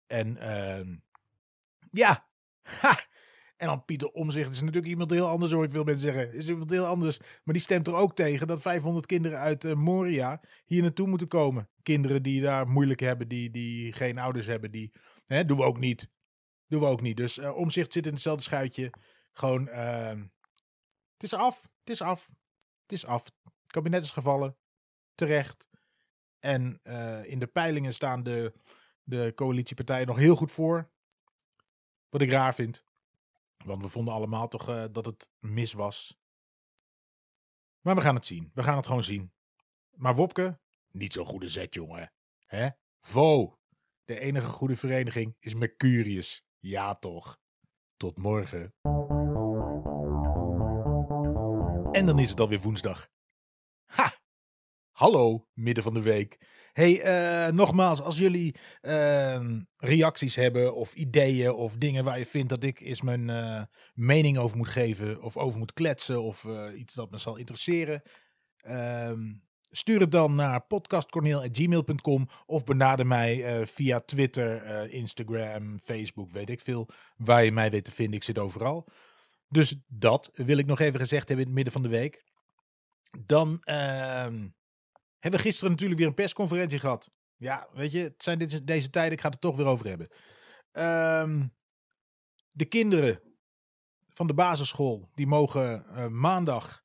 [0.07, 0.97] En ehm,
[1.91, 2.29] ja.
[3.63, 6.35] En dan Pieter Omzicht is natuurlijk iemand heel anders, hoor ik veel mensen zeggen.
[6.35, 7.19] Is iemand heel anders.
[7.19, 11.29] Maar die stemt er ook tegen dat 500 kinderen uit eh, Moria hier naartoe moeten
[11.29, 11.69] komen.
[11.83, 14.71] Kinderen die daar moeilijk hebben, die, die geen ouders hebben.
[14.71, 14.93] Die,
[15.27, 16.11] hè, doen we ook niet.
[16.69, 17.17] Doen we ook niet.
[17.17, 18.93] Dus uh, Omzicht zit in hetzelfde schuitje.
[19.33, 20.21] Gewoon, ehm,
[21.13, 21.63] het is af.
[21.63, 22.31] Het is af.
[22.83, 23.25] Het is af.
[23.25, 24.57] Het kabinet is gevallen.
[25.15, 25.69] Terecht.
[26.39, 28.53] En uh, in de peilingen staan de,
[29.03, 30.91] de coalitiepartijen nog heel goed voor.
[32.09, 32.85] Wat ik raar vind.
[33.65, 36.21] Want we vonden allemaal toch uh, dat het mis was.
[37.81, 38.51] Maar we gaan het zien.
[38.55, 39.33] We gaan het gewoon zien.
[39.95, 40.59] Maar Wopke,
[40.91, 42.13] niet zo'n goede zet, jongen.
[42.47, 42.69] Hè?
[43.01, 43.59] Vo.
[44.05, 46.45] De enige goede vereniging is Mercurius.
[46.59, 47.41] Ja, toch.
[47.97, 48.75] Tot morgen.
[51.93, 53.11] En dan is het alweer woensdag.
[55.03, 55.09] Ha!
[55.09, 56.39] Hallo, midden van de week.
[56.73, 57.05] Hey,
[57.47, 62.63] uh, nogmaals, als jullie uh, reacties hebben of ideeën of dingen waar je vindt dat
[62.63, 63.63] ik eens mijn uh,
[63.95, 68.03] mening over moet geven of over moet kletsen of eh, iets dat me zal interesseren,
[68.57, 69.33] ehm,
[69.71, 76.89] stuur het dan naar podcastcorneel.gmail.com of benader mij via Twitter, Instagram, Facebook, weet ik veel,
[77.17, 78.17] waar je mij weet te vinden.
[78.17, 78.89] Ik zit overal.
[79.49, 82.25] Dus dat wil ik nog even gezegd hebben in het midden van de week.
[83.27, 84.47] Dan ehm,
[85.23, 87.11] hebben we gisteren natuurlijk weer een persconferentie gehad.
[87.37, 89.87] Ja, weet je, het zijn dit, deze tijden, ik ga het er toch weer over
[89.87, 90.09] hebben.
[90.73, 91.55] Um,
[92.51, 93.21] de kinderen
[94.15, 96.83] van de basisschool, die mogen uh, maandag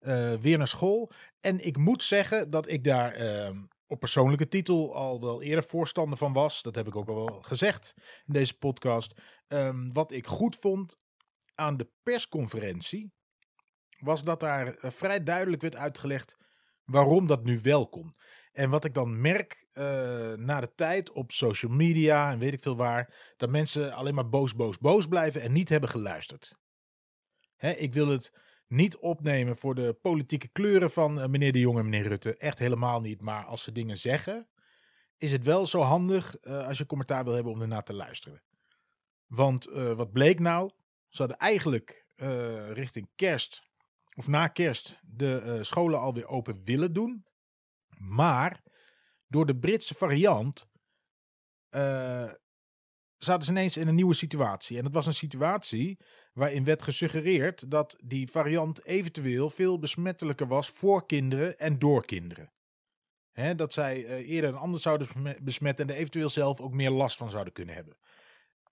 [0.00, 1.12] uh, weer naar school.
[1.40, 3.50] En ik moet zeggen dat ik daar uh,
[3.86, 6.62] op persoonlijke titel al wel eerder voorstander van was.
[6.62, 7.94] Dat heb ik ook al wel gezegd
[8.26, 9.20] in deze podcast.
[9.48, 10.98] Um, wat ik goed vond
[11.54, 13.12] aan de persconferentie,
[13.98, 16.38] was dat daar eh, vrij duidelijk werd uitgelegd
[16.90, 18.12] waarom dat nu wel kon.
[18.52, 19.84] En wat ik dan merk uh,
[20.32, 24.28] na de tijd op social media en weet ik veel waar, dat mensen alleen maar
[24.28, 26.58] boos, boos, boos blijven en niet hebben geluisterd.
[27.56, 28.32] Hè, ik wil het
[28.66, 32.36] niet opnemen voor de politieke kleuren van uh, meneer De Jong en meneer Rutte.
[32.36, 33.20] Echt helemaal niet.
[33.20, 34.48] Maar als ze dingen zeggen,
[35.18, 38.42] is het wel zo handig uh, als je commentaar wil hebben om ernaar te luisteren.
[39.26, 40.70] Want wat bleek nou?
[41.08, 42.06] Ze hadden eigenlijk
[42.72, 43.69] richting kerst
[44.16, 47.24] of na kerst de uh, scholen alweer open willen doen.
[47.98, 48.62] Maar
[49.26, 50.66] door de Britse variant
[51.70, 52.32] uh,
[53.16, 54.76] zaten ze ineens in een nieuwe situatie.
[54.76, 55.98] En dat was een situatie
[56.32, 62.52] waarin werd gesuggereerd dat die variant eventueel veel besmettelijker was voor kinderen en door kinderen.
[63.56, 65.08] Dat zij uh, eerder een ander zouden
[65.42, 67.96] besmetten en er eventueel zelf ook meer last van zouden kunnen hebben.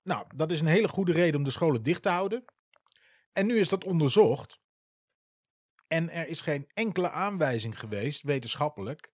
[0.02, 2.44] Nou, dat is een hele goede reden om de scholen dicht te houden.
[3.32, 4.58] En nu is dat onderzocht.
[5.88, 9.12] En er is geen enkele aanwijzing geweest, wetenschappelijk,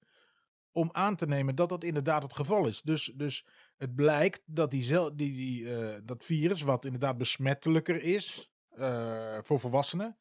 [0.72, 2.82] om aan te nemen dat dat inderdaad het geval is.
[2.82, 8.52] Dus, dus het blijkt dat die, die, die, uh, dat virus, wat inderdaad besmettelijker is
[8.76, 10.18] uh, voor volwassenen,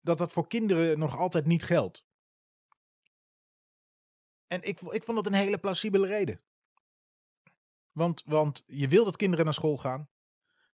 [0.00, 2.04] dat dat voor kinderen nog altijd niet geldt.
[4.46, 6.40] En ik, ik vond dat een hele plausibele reden.
[7.92, 10.08] Want, want je wil dat kinderen naar school gaan.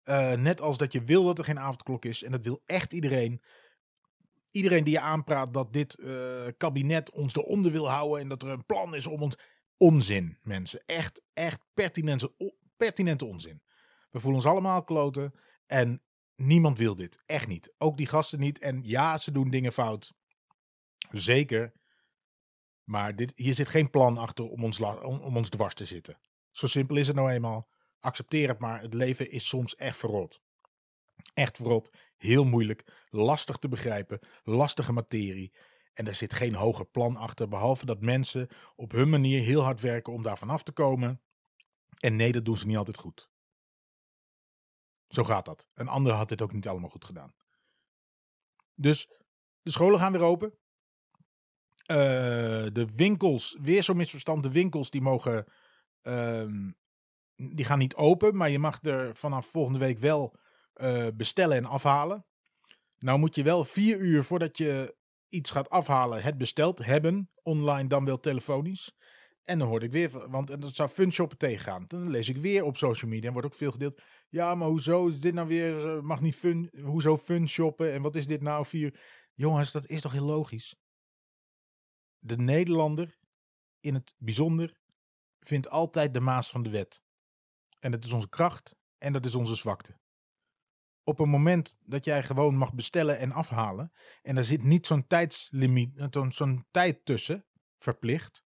[0.03, 2.23] Uh, net als dat je wil dat er geen avondklok is.
[2.23, 3.41] En dat wil echt iedereen
[4.51, 8.49] iedereen die je aanpraat dat dit uh, kabinet ons eronder wil houden en dat er
[8.49, 9.37] een plan is om ons.
[9.77, 10.83] Onzin, mensen.
[10.85, 13.61] Echt, echt pertinente, pertinente onzin.
[14.09, 15.33] We voelen ons allemaal kloten
[15.65, 16.03] en
[16.35, 17.21] niemand wil dit.
[17.25, 17.73] Echt niet.
[17.77, 18.59] Ook die gasten niet.
[18.59, 20.13] En ja, ze doen dingen fout.
[21.09, 21.73] Zeker.
[22.83, 26.19] Maar dit, hier zit geen plan achter om ons, om ons dwars te zitten.
[26.51, 27.69] Zo simpel is het nou eenmaal.
[27.99, 28.81] Accepteer het maar.
[28.81, 30.41] Het leven is soms echt verrot.
[31.39, 35.53] Echt verrot, heel moeilijk, lastig te begrijpen, lastige materie.
[35.93, 39.79] En er zit geen hoger plan achter, behalve dat mensen op hun manier heel hard
[39.79, 41.21] werken om daar vanaf te komen.
[41.99, 43.29] En nee, dat doen ze niet altijd goed.
[45.07, 45.67] Zo gaat dat.
[45.73, 47.33] Een ander had dit ook niet allemaal goed gedaan.
[48.75, 49.09] Dus
[49.61, 50.53] de scholen gaan weer open.
[51.91, 51.97] Uh,
[52.71, 54.43] de winkels, weer zo'n misverstand.
[54.43, 55.45] De winkels die mogen,
[56.01, 56.67] uh,
[57.35, 60.37] die gaan niet open, maar je mag er vanaf volgende week wel
[60.81, 62.25] uh, bestellen en afhalen.
[62.99, 64.97] Nou moet je wel vier uur voordat je
[65.29, 67.31] iets gaat afhalen het besteld hebben.
[67.43, 68.97] Online dan wel telefonisch.
[69.43, 71.85] En dan hoorde ik weer, want dat zou funshoppen tegengaan.
[71.87, 74.01] Dan lees ik weer op social media en wordt ook veel gedeeld.
[74.29, 78.01] Ja, maar hoezo is dit nou weer, eh, mag niet fun, hoezo fun shoppen en
[78.01, 78.99] wat is dit nou vier?
[79.33, 80.75] Jongens, dat is toch heel logisch?
[82.19, 83.17] De Nederlander,
[83.79, 84.79] in het bijzonder,
[85.39, 87.01] vindt altijd de maas van de wet.
[87.79, 89.98] En dat is onze kracht en dat is onze zwakte
[91.09, 93.91] op een moment dat jij gewoon mag bestellen en afhalen.
[94.21, 97.45] En er zit niet zo'n tijdslimiet, zo'n zo'n tijd tussen,
[97.77, 98.43] verplicht.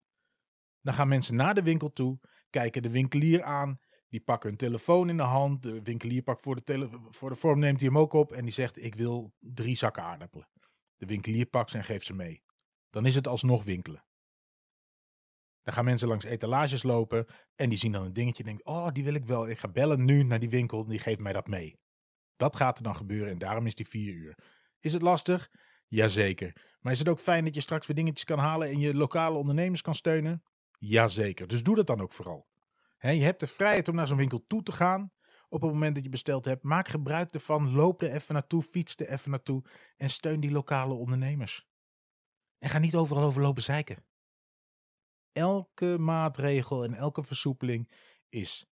[0.81, 3.79] Dan gaan mensen naar de winkel toe, kijken de winkelier aan.
[4.09, 5.63] Die pakken hun telefoon in de hand.
[5.63, 8.31] De winkelier pakt voor de, tele voor de vorm, neemt hij hem ook op.
[8.31, 10.49] En die zegt, ik wil drie zakken aardappelen.
[10.97, 12.43] De winkelier pakt ze en geeft ze mee.
[12.89, 14.05] Dan is het alsnog winkelen.
[15.63, 18.87] Dan gaan mensen langs etalages lopen en die zien dan een dingetje en denken, oh,
[18.91, 19.49] die wil ik wel.
[19.49, 21.80] Ik ga bellen nu naar die winkel en die geeft mij dat mee.
[22.41, 24.37] Dat gaat er dan gebeuren en daarom is die vier uur.
[24.79, 25.51] Is het lastig?
[25.87, 26.53] Jazeker.
[26.79, 29.37] Maar is het ook fijn dat je straks weer dingetjes kan halen en je lokale
[29.37, 30.43] ondernemers kan steunen?
[30.77, 31.47] Jazeker.
[31.47, 32.47] Dus doe dat dan ook vooral.
[32.99, 35.11] je hebt de vrijheid om naar zo'n winkel toe te gaan
[35.49, 36.63] op het moment dat je besteld hebt.
[36.63, 37.71] Maak gebruik ervan.
[37.71, 38.63] Loop er even naartoe.
[38.63, 39.63] Fiets er even naartoe.
[39.97, 41.67] En steun die lokale ondernemers.
[42.57, 44.05] En ga niet overal over lopen zeiken.
[45.31, 47.91] Elke maatregel en elke versoepeling
[48.29, 48.70] is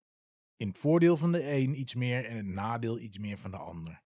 [0.59, 3.57] in het voordeel van de een iets meer en het nadeel iets meer van de
[3.57, 4.01] ander.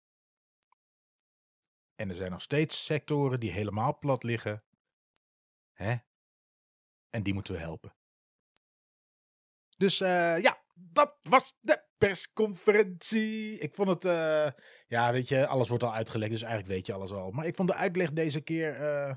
[1.96, 4.64] En er zijn nog steeds sectoren die helemaal plat liggen.
[5.72, 5.96] Hè?
[7.10, 7.96] En die moeten we helpen.
[9.78, 13.60] Dus uh, ja, dat was de persconferentie.
[13.60, 14.50] Ik vond het, uh,
[14.88, 17.32] ja, weet je, alles wordt al uitgelegd, dus eigenlijk weet je alles al.
[17.32, 19.16] Maar ik vond de uitleg deze keer, uh,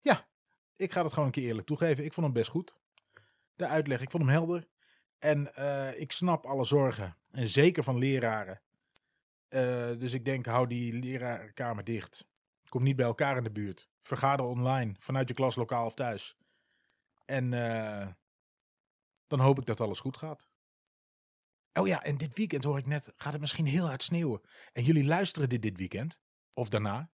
[0.00, 0.28] ja,
[0.76, 2.04] ik ga het gewoon een keer eerlijk toegeven.
[2.04, 2.76] Ik vond hem best goed.
[3.54, 4.70] De uitleg, ik vond hem helder.
[5.22, 5.52] En
[6.00, 8.60] ik snap alle zorgen, en zeker van leraren.
[9.98, 12.26] dus ik denk, hou die lerarenkamer dicht.
[12.68, 13.88] Kom niet bij elkaar in de buurt.
[14.02, 16.36] Vergader online, vanuit je klaslokaal of thuis.
[17.24, 17.50] En
[19.26, 20.48] dan hoop ik dat alles goed gaat.
[21.72, 24.40] Oh ja, en dit weekend hoor ik net, gaat het misschien heel hard sneeuwen.
[24.72, 26.20] En jullie luisteren dit dit weekend,
[26.54, 27.10] of daarna.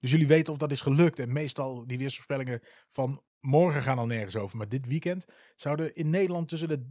[0.00, 1.18] Dus jullie weten of dat is gelukt.
[1.18, 4.56] En meestal, die weersvoorspellingen van morgen gaan al nergens over.
[4.56, 6.90] Maar dit weekend zouden in Nederland tussen de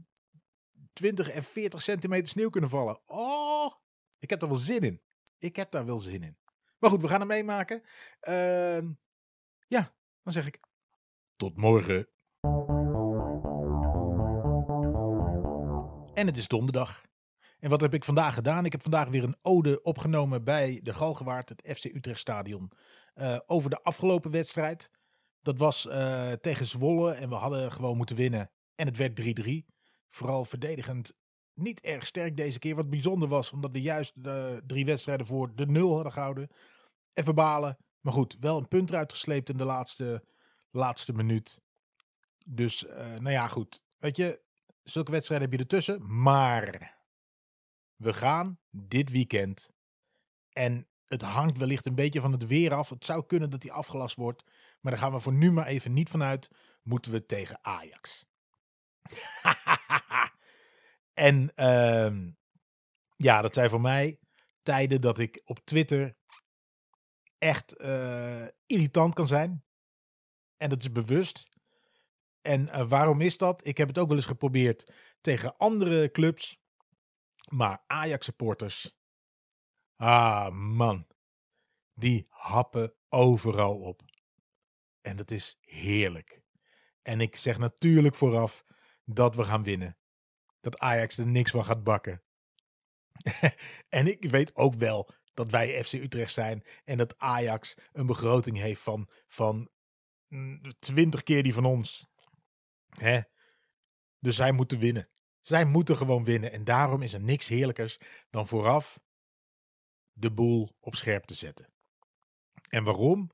[0.95, 2.99] 20 en 40 centimeter sneeuw kunnen vallen.
[3.05, 3.73] Oh,
[4.19, 5.01] ik heb er wel zin in.
[5.37, 6.37] Ik heb daar wel zin in.
[6.79, 7.81] Maar goed, we gaan het meemaken.
[8.27, 8.81] Uh,
[9.67, 9.93] ja,
[10.23, 10.59] dan zeg ik
[11.35, 12.07] tot morgen.
[16.13, 17.03] En het is donderdag.
[17.59, 18.65] En wat heb ik vandaag gedaan?
[18.65, 22.71] Ik heb vandaag weer een ode opgenomen bij de Galgenwaard, het FC Utrecht Stadion.
[23.15, 24.91] Uh, over de afgelopen wedstrijd.
[25.41, 28.51] Dat was uh, tegen Zwolle en we hadden gewoon moeten winnen.
[28.75, 29.74] En het werd 3-3.
[30.15, 31.13] Vooral verdedigend
[31.53, 32.75] niet erg sterk deze keer.
[32.75, 36.49] Wat bijzonder was, omdat we juist de drie wedstrijden voor de nul hadden gehouden.
[37.13, 37.77] Even balen.
[38.01, 40.23] Maar goed, wel een punt eruit gesleept in de laatste,
[40.71, 41.61] laatste minuut.
[42.45, 43.83] Dus, uh, nou ja, goed.
[43.97, 44.41] Weet je,
[44.83, 46.21] Zulke wedstrijden heb je ertussen.
[46.21, 46.97] Maar
[47.95, 49.71] we gaan dit weekend.
[50.49, 52.89] En het hangt wellicht een beetje van het weer af.
[52.89, 54.43] Het zou kunnen dat die afgelast wordt.
[54.81, 56.47] Maar daar gaan we voor nu maar even niet vanuit.
[56.83, 58.25] Moeten we tegen Ajax.
[61.27, 62.31] en uh,
[63.15, 64.19] ja, dat zijn voor mij
[64.63, 66.15] tijden dat ik op Twitter
[67.37, 69.63] echt uh, irritant kan zijn.
[70.57, 71.49] En dat is bewust.
[72.41, 73.67] En uh, waarom is dat?
[73.67, 76.63] Ik heb het ook wel eens geprobeerd tegen andere clubs.
[77.49, 78.97] Maar Ajax-supporters.
[79.95, 81.07] Ah, man.
[81.93, 84.01] Die happen overal op.
[85.01, 86.41] En dat is heerlijk.
[87.01, 88.65] En ik zeg natuurlijk vooraf
[89.05, 89.97] dat we gaan winnen.
[90.59, 92.23] Dat Ajax er niks van gaat bakken.
[93.89, 98.57] en ik weet ook wel dat wij FC Utrecht zijn en dat Ajax een begroting
[98.57, 99.69] heeft van, van
[100.79, 102.07] 20 keer die van ons.
[102.89, 103.21] Hè?
[104.19, 105.09] Dus zij moeten winnen.
[105.41, 106.51] Zij moeten gewoon winnen.
[106.51, 107.97] En daarom is er niks heerlijkers
[108.29, 108.99] dan vooraf
[110.11, 111.73] de boel op scherp te zetten.
[112.69, 113.31] En waarom?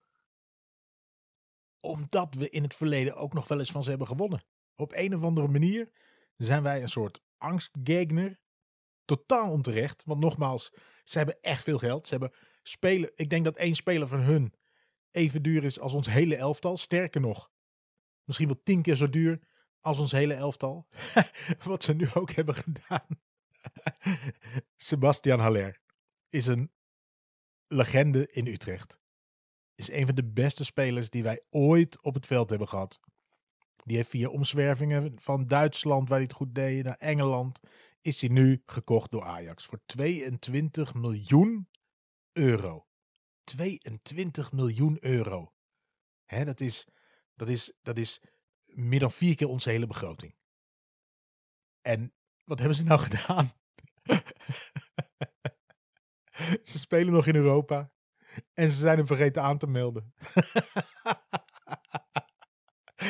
[1.79, 4.43] Omdat we in het verleden ook nog wel eens van ze hebben gewonnen.
[4.81, 5.89] Op een of andere manier
[6.37, 8.39] zijn wij een soort angstgegner.
[9.05, 10.03] Totaal onterecht.
[10.05, 10.73] Want nogmaals,
[11.03, 12.07] ze hebben echt veel geld.
[12.07, 13.11] Ze hebben spelen.
[13.15, 14.53] Ik denk dat één speler van hun
[15.11, 16.77] even duur is als ons hele elftal.
[16.77, 17.51] Sterker nog,
[18.23, 19.39] misschien wel tien keer zo duur
[19.79, 20.87] als ons hele elftal.
[21.63, 23.07] Wat ze nu ook hebben gedaan.
[24.75, 25.79] Sebastian Haller
[26.29, 26.71] is een
[27.67, 28.99] legende in Utrecht.
[29.75, 32.99] Is een van de beste spelers die wij ooit op het veld hebben gehad.
[33.83, 37.59] Die heeft via omzwervingen van Duitsland, waar hij het goed deed, naar Engeland,
[38.01, 41.69] is hij nu gekocht door Ajax voor 22 miljoen
[42.31, 42.87] euro.
[43.43, 45.53] 22 miljoen euro.
[46.25, 46.87] Hè, dat, is,
[47.35, 48.21] dat, is, dat is
[48.65, 50.35] meer dan vier keer onze hele begroting.
[51.81, 52.13] En
[52.43, 53.53] wat hebben ze nou gedaan?
[56.63, 57.91] ze spelen nog in Europa.
[58.53, 60.13] En ze zijn hem vergeten aan te melden.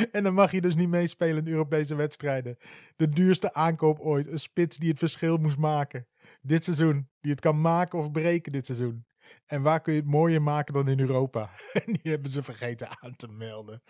[0.11, 2.57] en dan mag je dus niet meespelen in Europese wedstrijden.
[2.95, 4.27] De duurste aankoop ooit.
[4.27, 6.07] Een spits die het verschil moest maken.
[6.41, 7.09] Dit seizoen.
[7.21, 9.05] Die het kan maken of breken dit seizoen.
[9.45, 11.49] En waar kun je het mooier maken dan in Europa?
[11.85, 13.83] En die hebben ze vergeten aan te melden.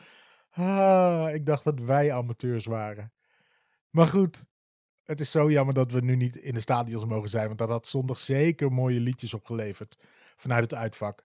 [0.50, 3.14] Ah, ik dacht dat wij amateurs waren.
[3.90, 4.46] Maar goed,
[5.04, 7.48] Het is zo jammer dat we nu niet in de stadions mogen zijn.
[7.48, 9.98] Want dat had zondag zeker mooie liedjes opgeleverd.
[10.36, 11.24] Vanuit het uitvak.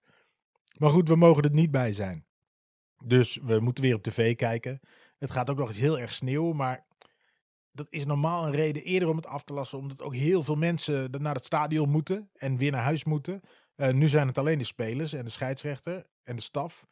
[0.78, 2.25] Maar goed, we mogen er niet bij zijn.
[3.04, 4.80] Dus we moeten weer op tv kijken.
[5.18, 6.56] Het gaat ook nog eens heel erg sneeuwen.
[6.56, 6.84] Maar
[7.72, 9.78] dat is normaal een reden eerder om het af te lassen.
[9.78, 12.30] Omdat ook heel veel mensen naar het stadion moeten.
[12.34, 13.40] En weer naar huis moeten.
[13.76, 16.86] Uh, nu zijn het alleen de spelers en de scheidsrechter en de staf.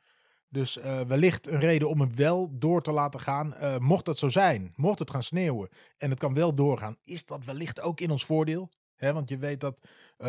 [0.49, 3.55] Dus uh, wellicht een reden om hem wel door te laten gaan.
[3.61, 7.25] Uh, mocht dat zo zijn, mocht het gaan sneeuwen en het kan wel doorgaan, is
[7.25, 8.69] dat wellicht ook in ons voordeel.
[8.99, 9.81] Want je weet dat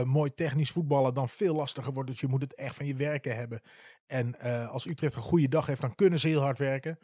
[0.03, 2.09] mooi technisch voetballen dan veel lastiger wordt.
[2.09, 3.61] Dus je moet het echt van je werken hebben.
[4.05, 4.39] En
[4.69, 6.99] als Utrecht een goede dag heeft, dan kunnen ze heel hard werken.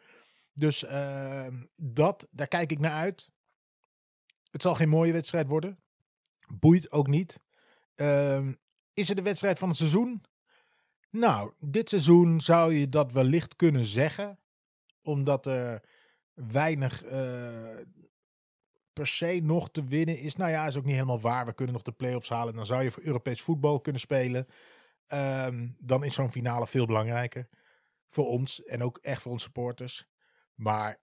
[0.53, 3.31] Dus ehm, dat, daar kijk ik naar uit.
[4.51, 5.79] Het zal geen mooie wedstrijd worden.
[6.59, 7.39] Boeit ook niet.
[7.95, 8.53] Ehm,
[8.93, 10.23] is het de wedstrijd van het seizoen?
[11.09, 14.39] Nou, dit seizoen zou je dat wellicht kunnen zeggen.
[15.01, 15.83] Omdat er
[16.33, 17.77] weinig uh,
[18.93, 20.35] per se nog te winnen is.
[20.35, 21.45] Nou ja, is ook niet helemaal waar.
[21.45, 22.55] We kunnen nog de play-offs halen.
[22.55, 24.47] Dan zou je voor Europees voetbal kunnen spelen.
[25.07, 27.47] Um, dan is zo'n finale veel belangrijker.
[28.09, 30.07] Voor ons en ook echt voor onze supporters.
[30.53, 31.01] Maar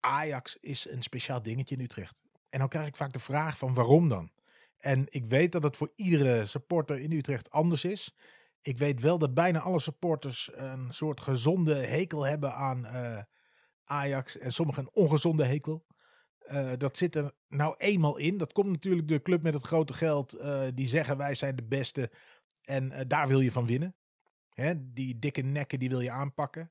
[0.00, 2.22] Ajax is een speciaal dingetje in Utrecht.
[2.48, 4.30] En dan krijg ik vaak de vraag van waarom dan?
[4.78, 8.14] En ik weet dat het voor iedere supporter in Utrecht anders is.
[8.60, 13.22] Ik weet wel dat bijna alle supporters een soort gezonde hekel hebben aan uh,
[13.84, 14.38] Ajax.
[14.38, 15.86] En sommigen een ongezonde hekel.
[16.50, 18.38] Uh, dat zit er nou eenmaal in.
[18.38, 20.34] Dat komt natuurlijk de club met het grote geld.
[20.34, 22.10] Uh, die zeggen wij zijn de beste.
[22.68, 23.94] En daar wil je van winnen.
[24.54, 26.70] Hè, die dikke nekken die wil je aanpakken.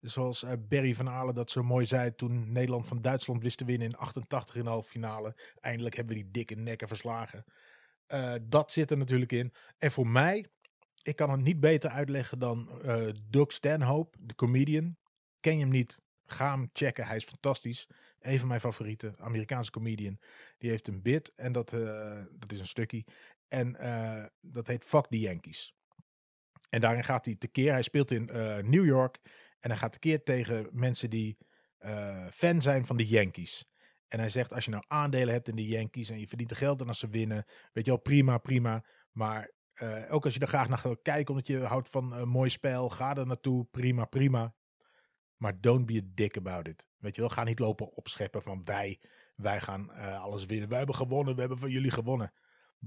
[0.00, 3.64] Zoals uh, Barry van Aalen dat zo mooi zei toen Nederland van Duitsland wist te
[3.64, 5.36] winnen in 88 in de halve finale.
[5.60, 7.44] Eindelijk hebben we die dikke nekken verslagen.
[8.08, 9.52] Uh, dat zit er natuurlijk in.
[9.78, 10.46] En voor mij,
[11.02, 12.70] ik kan het niet beter uitleggen dan
[13.30, 14.96] Doug Stanhope, de comedian.
[15.40, 16.00] Ken je hem niet?
[16.26, 17.88] Ga hem checken, hij is fantastisch.
[18.20, 20.18] Een van mijn favorieten, Amerikaanse comedian.
[20.58, 21.70] Die heeft een bit en dat,
[22.30, 23.04] dat is een stukje.
[23.48, 23.76] En
[24.40, 25.74] dat heet Fuck the Yankees.
[26.68, 27.72] En daarin gaat hij tekeer.
[27.72, 28.24] Hij speelt in
[28.70, 29.18] New York.
[29.60, 31.38] En hij gaat tekeer tegen mensen die
[31.80, 33.68] uh, fan zijn van de Yankees.
[34.08, 36.56] En hij zegt, als je nou aandelen hebt in de Yankees en je verdient er
[36.56, 38.84] geld en als ze winnen, weet je wel, prima, prima.
[39.12, 39.50] Maar
[40.08, 42.90] ook als je er graag naar gaat kijken, omdat je houdt van een mooi spel,
[42.90, 44.54] ga er naartoe, prima, prima.
[45.36, 46.86] Maar don't be a dick about it.
[46.96, 49.00] Weet je wel, ga niet lopen opscheppen van wij,
[49.34, 50.68] wij gaan alles winnen.
[50.68, 52.32] Wij hebben gewonnen, we hebben van jullie gewonnen.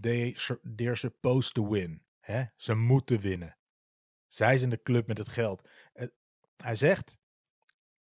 [0.01, 0.37] They,
[0.75, 2.03] they're supposed to win.
[2.19, 2.43] Hè?
[2.55, 3.57] Ze moeten winnen.
[4.27, 5.69] Zij zijn de club met het geld.
[6.57, 7.17] Hij zegt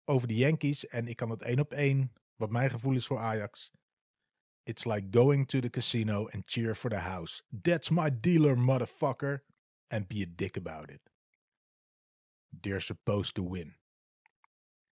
[0.06, 3.18] over de Yankees, en ik kan het één op één, wat mijn gevoel is voor
[3.18, 3.72] Ajax.
[4.64, 7.44] It's like going to the casino and cheer for the house.
[7.62, 9.44] That's my dealer, motherfucker.
[9.88, 11.12] And be a dick about it.
[12.62, 13.78] They're supposed to win.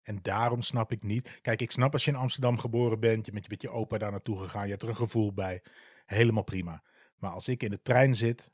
[0.06, 1.40] En daarom snap ik niet.
[1.42, 4.12] Kijk, ik snap als je in Amsterdam geboren bent, je bent met je opa daar
[4.12, 5.62] naartoe gegaan, je hebt er een gevoel bij.
[6.06, 6.84] Helemaal prima.
[7.16, 8.52] Maar als ik in de trein zit,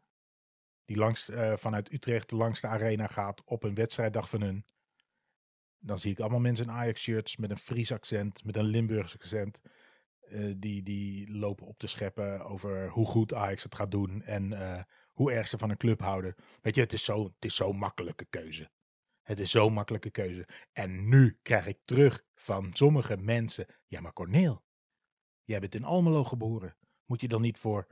[0.86, 4.66] die langs, uh, vanuit Utrecht langs de arena gaat op een wedstrijddag van hun,
[5.80, 9.62] dan zie ik allemaal mensen in Ajax-shirts met een Fries accent, met een Limburgs accent.
[10.30, 14.52] Uh, die, die lopen op te scheppen over hoe goed Ajax het gaat doen en
[14.52, 14.82] uh,
[15.12, 16.36] hoe erg ze van een club houden.
[16.62, 18.70] Weet je, het is zo'n zo makkelijke keuze.
[19.32, 20.48] Het is zo'n makkelijke keuze.
[20.74, 23.66] En nu krijg ik terug van sommige mensen.
[23.88, 24.64] Ja, maar Corneel,
[25.44, 26.76] jij bent in Almelo geboren.
[27.06, 27.88] Moet je dan niet voor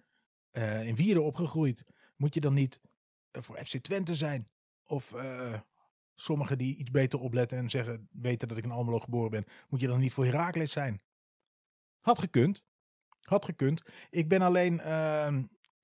[0.51, 1.85] uh, in Wierden opgegroeid?
[2.15, 2.81] Moet je dan niet
[3.31, 4.49] voor FC Twente zijn?
[4.83, 5.13] Of
[6.15, 9.81] sommigen die iets beter opletten en zeggen, weten dat ik in Almelo geboren ben, moet
[9.81, 11.01] je dan niet voor Herakles zijn?
[11.99, 12.63] Had gekund.
[13.21, 13.81] Had gekund.
[14.09, 15.37] Ik ben alleen, uh,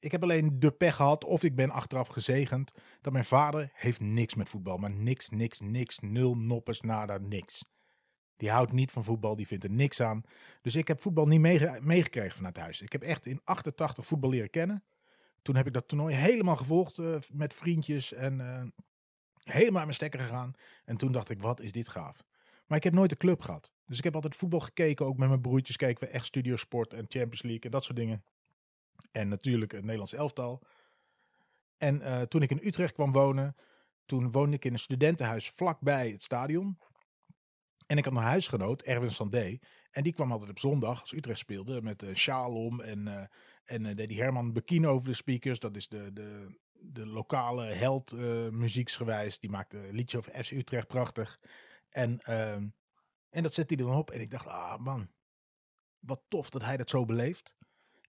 [0.05, 3.99] ik heb alleen de pech gehad, of ik ben achteraf gezegend, dat mijn vader heeft
[3.99, 4.77] niks met voetbal.
[4.77, 7.65] Maar niks, niks, niks, nul, noppes, nada, niks.
[8.37, 10.23] Die houdt niet van voetbal, die vindt er niks aan.
[10.61, 11.39] Dus ik heb voetbal niet
[11.81, 12.81] meegekregen vanuit huis.
[12.81, 14.83] Ik heb echt in 88 voetbal leren kennen.
[15.41, 18.63] Toen heb ik dat toernooi helemaal gevolgd uh, met vriendjes en uh,
[19.43, 20.53] helemaal aan mijn stekker gegaan.
[20.85, 22.23] En toen dacht ik, wat is dit gaaf.
[22.65, 23.73] Maar ik heb nooit een club gehad.
[23.85, 25.05] Dus ik heb altijd voetbal gekeken.
[25.05, 28.23] Ook met mijn broertjes keken we echt Studiosport en Champions League en dat soort dingen.
[29.11, 30.61] En natuurlijk het Nederlands elftal.
[31.77, 33.55] En uh, toen ik in Utrecht kwam wonen,
[34.05, 36.79] toen woonde ik in een studentenhuis vlakbij het stadion.
[37.87, 39.59] En ik had een huisgenoot, Erwin Sandé.
[39.91, 42.81] En die kwam altijd op zondag, als Utrecht speelde, met een sjaal om.
[42.81, 43.23] En, uh,
[43.65, 45.59] en uh, deed Herman Bekino over de speakers.
[45.59, 49.39] Dat is de, de, de lokale held uh, muzieksgewijs.
[49.39, 51.39] Die maakte liedje over FC Utrecht, prachtig.
[51.89, 52.51] En, uh,
[53.29, 54.11] en dat zette hij dan op.
[54.11, 55.09] En ik dacht, ah man,
[55.99, 57.55] wat tof dat hij dat zo beleeft.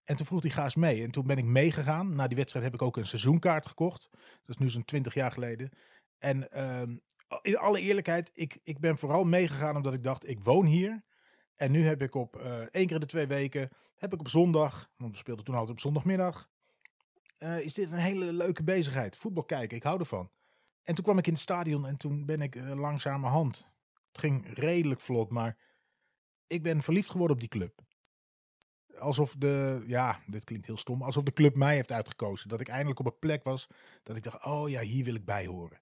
[0.07, 1.03] En toen vroeg hij, ga eens mee.
[1.03, 2.15] En toen ben ik meegegaan.
[2.15, 4.09] Na die wedstrijd heb ik ook een seizoenkaart gekocht.
[4.11, 5.69] Dat is nu zo'n twintig jaar geleden.
[6.17, 6.81] En uh,
[7.41, 11.03] in alle eerlijkheid, ik, ik ben vooral meegegaan omdat ik dacht, ik woon hier.
[11.55, 14.29] En nu heb ik op uh, één keer in de twee weken, heb ik op
[14.29, 16.49] zondag, want we speelden toen altijd op zondagmiddag,
[17.39, 19.17] uh, is dit een hele leuke bezigheid.
[19.17, 20.31] Voetbal kijken, ik hou ervan.
[20.83, 23.71] En toen kwam ik in het stadion en toen ben ik uh, langzamerhand.
[24.07, 25.57] Het ging redelijk vlot, maar
[26.47, 27.81] ik ben verliefd geworden op die club.
[28.99, 32.49] Alsof de, ja, dit klinkt heel stom, alsof de club mij heeft uitgekozen.
[32.49, 33.67] Dat ik eindelijk op een plek was
[34.03, 35.79] dat ik dacht, oh ja, hier wil ik bij horen.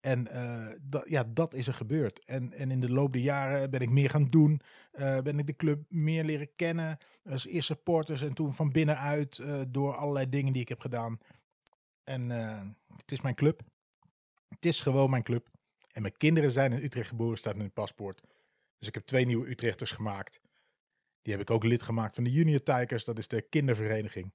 [0.00, 2.24] En uh, dat, ja, dat is er gebeurd.
[2.24, 4.60] En, en in de loop der jaren ben ik meer gaan doen.
[4.92, 6.98] Uh, ben ik de club meer leren kennen.
[7.30, 11.18] Als eerst supporters en toen van binnenuit uh, door allerlei dingen die ik heb gedaan.
[12.04, 12.30] En
[12.96, 13.60] het is mijn club.
[14.48, 15.48] Het is gewoon mijn club.
[15.92, 18.22] En mijn kinderen zijn in Utrecht geboren, staat in hun paspoort.
[18.78, 20.40] Dus ik heb twee nieuwe Utrechters gemaakt.
[21.28, 23.04] Die heb ik ook lid gemaakt van de Junior Tigers.
[23.04, 24.34] Dat is de kindervereniging.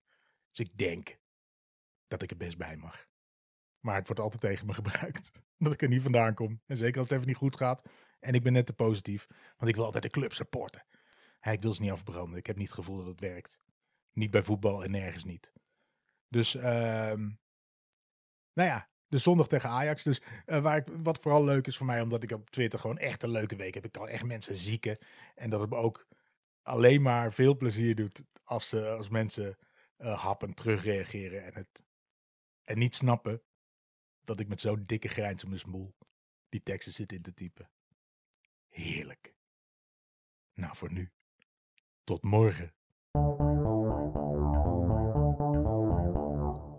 [0.51, 1.17] Dus ik denk
[2.07, 3.07] dat ik er best bij mag.
[3.79, 5.31] Maar het wordt altijd tegen me gebruikt.
[5.57, 6.61] Dat ik er niet vandaan kom.
[6.65, 7.89] En zeker als het even niet goed gaat.
[8.19, 9.27] En ik ben net te positief.
[9.57, 10.85] Want ik wil altijd de club supporten.
[11.41, 12.37] ik wil ze niet afbranden.
[12.37, 13.59] Ik heb niet het gevoel dat het werkt.
[14.11, 15.51] Niet bij voetbal en nergens niet.
[16.27, 16.63] Dus, uh,
[18.53, 18.89] nou ja.
[19.07, 20.03] De zondag tegen Ajax.
[20.03, 22.01] Dus uh, waar ik, wat vooral leuk is voor mij.
[22.01, 23.85] Omdat ik op Twitter gewoon echt een leuke week heb.
[23.85, 24.97] Ik kan echt mensen zieken.
[25.35, 26.07] En dat het me ook
[26.63, 28.23] alleen maar veel plezier doet.
[28.43, 29.57] Als, uh, als mensen
[29.97, 31.43] uh, happen terugreageren.
[31.43, 31.83] En het
[32.63, 33.41] en niet snappen
[34.21, 35.95] dat ik met zo'n dikke grijns om de smoel
[36.49, 37.69] die teksten zit in te typen.
[38.69, 39.35] Heerlijk.
[40.53, 41.11] Nou, voor nu.
[42.03, 42.73] Tot morgen.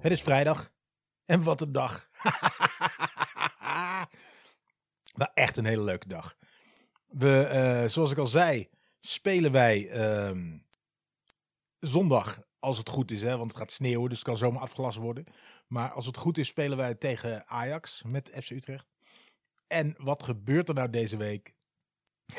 [0.01, 0.72] Het is vrijdag.
[1.24, 2.09] En wat een dag.
[5.16, 6.37] maar echt een hele leuke dag.
[7.07, 7.51] We,
[7.82, 8.70] uh, zoals ik al zei,
[9.07, 9.90] spelen wij
[10.30, 10.59] uh,
[11.78, 14.98] zondag als het goed is, hè, want het gaat sneeuwen, dus het kan zomaar afgelast
[14.98, 15.24] worden.
[15.66, 18.86] Maar als het goed is, spelen wij tegen Ajax met FC Utrecht.
[19.66, 21.55] En wat gebeurt er nou deze week?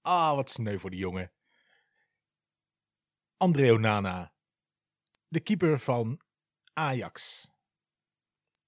[0.00, 1.32] ah, wat sneu voor die jongen.
[3.36, 4.32] André Onana,
[5.28, 6.20] de keeper van
[6.72, 7.48] Ajax.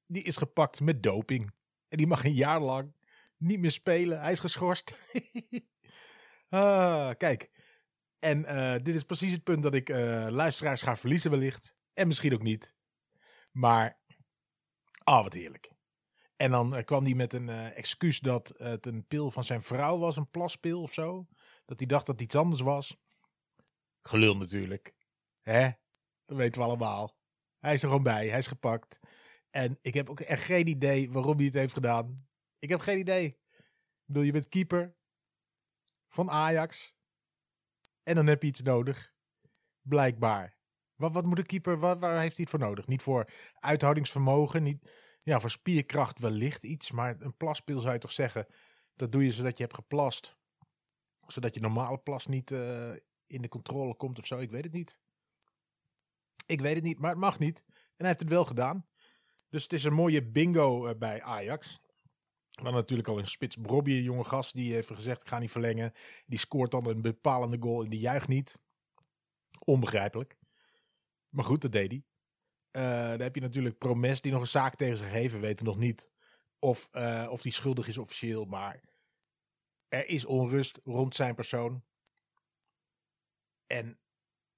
[0.06, 1.54] Die is gepakt met doping.
[1.88, 2.94] En die mag een jaar lang
[3.40, 4.20] niet meer spelen.
[4.20, 4.94] Hij is geschorst.
[6.48, 7.50] ah, kijk,
[8.18, 11.74] en uh, dit is precies het punt dat ik uh, luisteraars ga verliezen wellicht.
[11.92, 12.74] En misschien ook niet.
[13.50, 14.00] Maar,
[15.02, 15.72] ah, oh, wat heerlijk.
[16.36, 19.98] En dan uh, kwam hij met een excuus dat het een pil van zijn vrouw
[19.98, 21.26] was, een plaspil of zo.
[21.64, 22.96] Dat hij dacht dat het iets anders was.
[24.02, 24.94] Gelul natuurlijk.
[25.40, 25.70] Hè?
[26.24, 27.16] Dat weten we allemaal.
[27.58, 28.98] Hij is er gewoon bij, hij is gepakt.
[29.50, 32.28] En ik heb ook echt geen idee waarom hij het heeft gedaan.
[32.60, 33.26] Ik heb geen idee.
[33.26, 34.96] Ik bedoel, je bent keeper
[36.08, 36.94] van Ajax.
[38.02, 39.12] En dan heb je iets nodig.
[39.80, 40.58] Blijkbaar.
[40.94, 42.86] Wat, wat moet een keeper, wat, waar heeft hij het voor nodig?
[42.86, 44.90] Niet voor uithoudingsvermogen, niet,
[45.22, 46.90] ja, voor spierkracht wellicht iets.
[46.90, 48.46] Maar een plaspil zou je toch zeggen,
[48.94, 50.38] dat doe je zodat je hebt geplast.
[51.26, 52.92] Zodat je normale plas niet uh,
[53.26, 54.38] in de controle komt of zo.
[54.38, 54.98] Ik weet het niet.
[56.46, 57.62] Ik weet het niet, maar het mag niet.
[57.66, 58.88] En hij heeft het wel gedaan.
[59.48, 61.80] Dus het is een mooie bingo uh, bij Ajax.
[62.50, 65.50] Dan natuurlijk al een spits Brobby, een jonge gast, die heeft gezegd: ik ga niet
[65.50, 65.92] verlengen.
[66.26, 68.58] Die scoort dan een bepalende goal en die juicht niet.
[69.64, 70.38] Onbegrijpelijk.
[71.28, 72.04] Maar goed, dat deed hij.
[72.72, 75.32] Uh, dan heb je natuurlijk Promes, die nog een zaak tegen zich heeft.
[75.32, 76.10] We weten nog niet
[76.58, 78.80] of, uh, of die schuldig is officieel, maar
[79.88, 81.84] er is onrust rond zijn persoon.
[83.66, 83.86] En,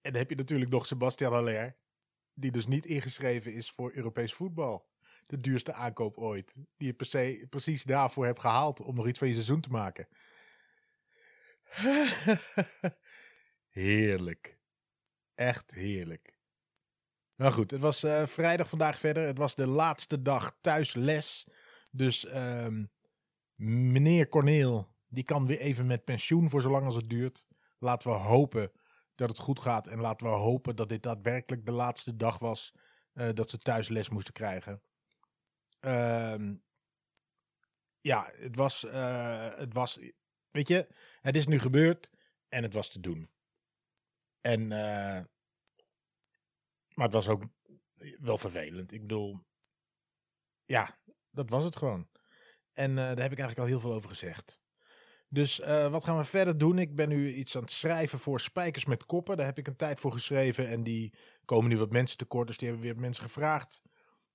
[0.00, 1.76] en dan heb je natuurlijk nog Sebastian Haller,
[2.34, 4.91] die dus niet ingeschreven is voor Europees voetbal
[5.26, 6.54] de duurste aankoop ooit.
[6.76, 9.70] Die je per se, precies daarvoor hebt gehaald om nog iets van je seizoen te
[9.70, 10.08] maken.
[13.68, 14.58] heerlijk.
[15.34, 16.40] Echt heerlijk.
[17.36, 19.26] Nou goed, het was uh, vrijdag vandaag verder.
[19.26, 21.46] Het was de laatste dag thuisles.
[21.90, 22.90] Dus um,
[23.54, 27.46] meneer Corneel, die kan weer even met pensioen voor zolang als het duurt.
[27.78, 28.72] Laten we hopen
[29.14, 29.86] dat het goed gaat.
[29.86, 32.74] En laten we hopen dat dit daadwerkelijk de laatste dag was
[33.14, 34.82] uh, dat ze thuis les moesten krijgen.
[35.84, 36.50] Uh,
[38.00, 39.98] ja, het was, uh, het was,
[40.50, 40.88] weet je,
[41.20, 42.10] het is nu gebeurd
[42.48, 43.30] en het was te doen.
[44.40, 45.20] En, uh,
[46.94, 47.44] maar het was ook
[48.18, 48.92] wel vervelend.
[48.92, 49.40] Ik bedoel,
[50.64, 50.98] ja,
[51.30, 52.08] dat was het gewoon.
[52.72, 54.60] En uh, daar heb ik eigenlijk al heel veel over gezegd.
[55.28, 55.58] Dus
[55.90, 56.78] wat gaan we verder doen?
[56.78, 59.36] Ik ben nu iets aan het schrijven voor Spijkers met Koppen.
[59.36, 60.68] Daar heb ik een tijd voor geschreven.
[60.68, 61.14] En die
[61.44, 62.46] komen nu wat mensen tekort.
[62.46, 63.82] Dus die hebben weer mensen gevraagd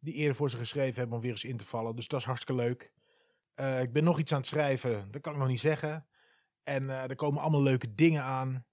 [0.07, 1.95] die eerder voor ze geschreven hebben om weer eens in te vallen.
[1.95, 2.91] Dus dat is hartstikke leuk.
[3.55, 6.07] Uh, ik ben nog iets aan het schrijven, dat kan ik nog niet zeggen.
[6.63, 8.65] En uh, er komen allemaal leuke dingen aan.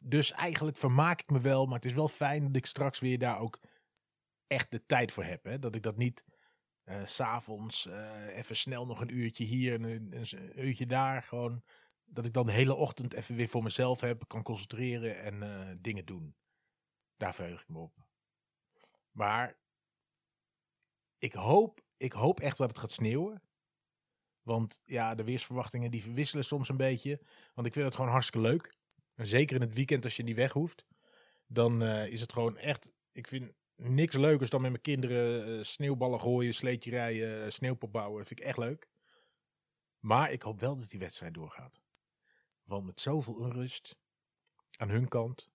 [0.00, 3.18] Dus eigenlijk vermaak ik me wel, maar het is wel fijn dat ik straks weer
[3.18, 3.60] daar ook
[4.46, 5.44] echt de tijd voor heb.
[5.44, 5.58] Hè?
[5.58, 6.24] Dat ik dat niet
[6.84, 11.22] Uh, S'avonds uh, even snel nog een uurtje hier en een, een, uurtje daar.
[11.22, 11.62] Gewoon
[12.04, 16.04] dat ik dan de hele ochtend even weer voor mezelf heb, kan concentreren en dingen
[16.04, 16.34] doen.
[17.16, 17.94] Daar verheug ik me op.
[19.10, 19.56] Maar
[21.20, 23.42] ik hoop, ik hoop echt dat het gaat sneeuwen.
[24.42, 27.20] Want ja, de weersverwachtingen die wisselen soms een beetje.
[27.54, 28.76] Want ik vind het gewoon hartstikke leuk.
[29.14, 30.86] En zeker in het weekend als je niet weg hoeft.
[31.46, 32.92] Dan uh, is het gewoon echt...
[33.12, 37.92] Ik vind niks leukers dan met mijn kinderen uh, sneeuwballen gooien, sleetje rijden, uh, sneeuwpop
[37.92, 38.18] bouwen.
[38.18, 38.88] Dat vind ik echt leuk.
[39.98, 41.80] Maar ik hoop wel dat die wedstrijd doorgaat.
[42.62, 43.96] Want met zoveel onrust
[44.76, 45.49] aan hun kant.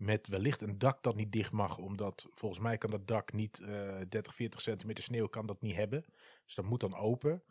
[0.00, 1.78] Met wellicht een dak dat niet dicht mag.
[1.78, 3.56] Omdat volgens mij kan dat dak niet
[4.08, 6.04] 30, 40 centimeter sneeuw kan dat niet hebben.
[6.44, 7.44] Dus dat moet dan open.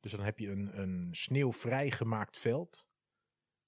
[0.00, 2.88] Dus dan heb je een, een sneeuwvrij gemaakt veld.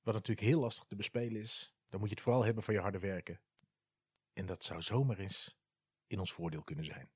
[0.03, 1.75] Wat natuurlijk heel lastig te bespelen is.
[1.89, 3.41] Dan moet je het vooral hebben van je harde werken.
[4.33, 5.57] En dat zou zomaar eens
[6.07, 7.11] in ons voordeel kunnen zijn.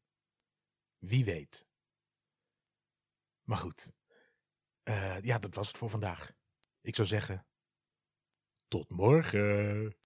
[0.99, 1.67] Wie weet.
[3.43, 3.93] Maar goed.
[4.85, 6.33] Uh, ja, dat was het voor vandaag.
[6.81, 7.47] Ik zou zeggen.
[8.69, 9.97] Tot morgen.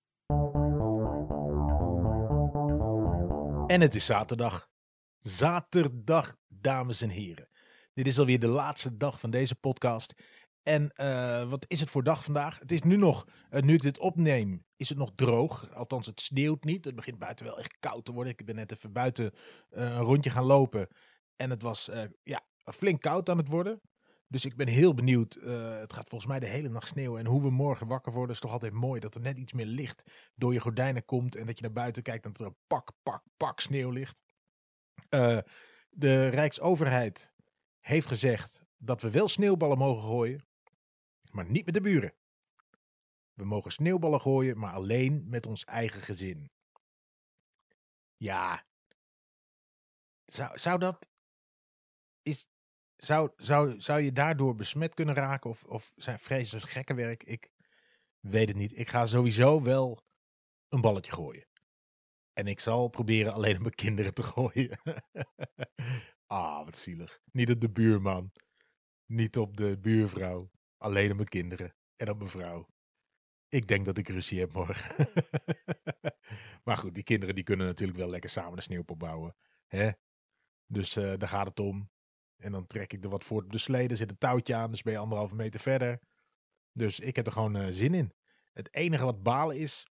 [3.69, 4.71] En het is zaterdag.
[5.19, 7.49] Zaterdag, dames en heren.
[7.95, 10.14] Dit is alweer de laatste dag van deze podcast.
[10.62, 12.59] En uh, wat is het voor dag vandaag?
[12.59, 15.75] Het is nu nog, uh, nu ik dit opneem, is het nog droog.
[15.75, 16.85] Althans, het sneeuwt niet.
[16.85, 18.33] Het begint buiten wel echt koud te worden.
[18.33, 19.33] Ik ben net even buiten
[19.71, 20.89] uh, een rondje gaan lopen.
[21.37, 21.91] En het was
[22.23, 23.81] ja, flink koud aan het worden.
[24.29, 25.35] Dus ik ben heel benieuwd.
[25.81, 27.20] het gaat volgens mij de hele nacht sneeuwen.
[27.20, 29.01] En hoe we morgen wakker worden is toch altijd mooi.
[29.01, 30.03] Dat er net iets meer licht
[30.35, 31.37] door je gordijnen komt.
[31.37, 34.22] En dat je naar buiten kijkt en dat er een pak, pak, pak sneeuw ligt.
[35.91, 37.35] de Rijksoverheid
[37.81, 40.47] heeft gezegd dat we wel sneeuwballen mogen gooien,
[41.31, 42.14] maar niet met de buren.
[43.33, 46.51] We mogen sneeuwballen gooien, maar alleen met ons eigen gezin.
[48.16, 48.64] Ja.
[50.24, 51.09] Zou, zou dat.
[52.22, 52.49] Is,
[52.99, 55.51] zou, zou, zou je daardoor besmet kunnen raken?
[55.51, 57.22] Of, of zijn vrezen gekke werk?
[57.22, 57.51] Ik
[58.20, 58.78] weet het niet.
[58.78, 60.03] Ik ga sowieso wel
[60.68, 61.46] een balletje gooien.
[62.32, 64.78] En ik zal proberen alleen op mijn kinderen te gooien.
[66.30, 67.20] Ah, wat zielig.
[67.32, 68.32] Niet op de buurman.
[69.07, 70.51] Niet op de buurvrouw.
[70.76, 71.74] Alleen op mijn kinderen.
[71.96, 72.68] En op mijn vrouw.
[73.49, 75.09] Ik denk dat ik ruzie heb morgen.
[76.64, 79.36] maar goed, die kinderen die kunnen natuurlijk wel lekker samen een sneeuwpop bouwen.
[79.66, 79.90] Hè?
[80.66, 81.90] Dus uh, daar gaat het om.
[82.39, 83.89] En dan trek ik er wat voor op de slee.
[83.89, 85.99] Er zit een touwtje aan, dus ben je anderhalve meter verder.
[86.72, 88.12] Dus ik heb er gewoon uh, zin in.
[88.53, 89.86] Het enige wat balen is,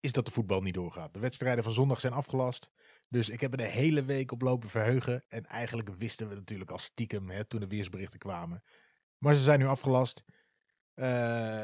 [0.00, 1.14] is dat de voetbal niet doorgaat.
[1.14, 2.70] De wedstrijden van zondag zijn afgelast.
[3.08, 5.24] Dus ik heb er de hele week op lopen verheugen.
[5.28, 8.62] En eigenlijk wisten we natuurlijk al stiekem hè, toen de weersberichten kwamen.
[9.18, 10.24] Maar ze zijn nu afgelast.
[10.94, 11.06] Uh,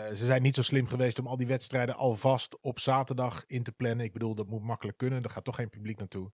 [0.09, 3.73] ze zijn niet zo slim geweest om al die wedstrijden alvast op zaterdag in te
[3.73, 4.05] plannen.
[4.07, 5.23] Ik bedoel, dat moet makkelijk kunnen.
[5.23, 6.33] Er gaat toch geen publiek naartoe.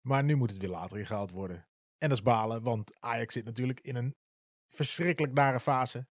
[0.00, 1.68] Maar nu moet het weer later ingehaald worden.
[2.00, 4.16] En dat is balen, want Ajax zit natuurlijk in een
[4.68, 6.06] verschrikkelijk nare fase.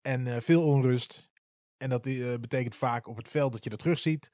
[0.00, 1.30] En uh, veel onrust.
[1.76, 4.30] En dat uh, betekent vaak op het veld dat je dat terugziet.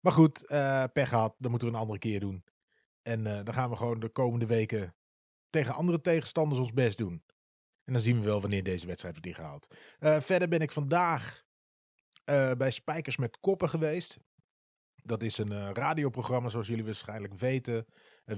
[0.00, 1.34] Maar goed, uh, pech gehad.
[1.38, 2.44] Dat moeten we een andere keer doen.
[3.02, 4.94] En dan gaan we gewoon de komende weken
[5.50, 7.22] tegen andere tegenstanders ons best doen.
[7.84, 9.76] En dan zien we wel wanneer deze wedstrijd wordt ingehaald.
[10.24, 11.44] Verder ben ik vandaag
[12.56, 14.18] bij Spijkers met Koppen geweest.
[14.94, 17.86] Dat is een radioprogramma, zoals jullie waarschijnlijk weten.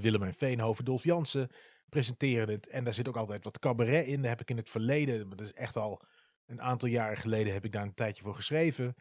[0.01, 1.49] Willem en Veenhoven, Dolf Jansen
[1.89, 2.67] presenteren het.
[2.67, 4.21] En daar zit ook altijd wat cabaret in.
[4.21, 6.01] Daar heb ik in het verleden, dat is echt al
[6.45, 8.95] een aantal jaren geleden, heb ik daar een tijdje voor geschreven.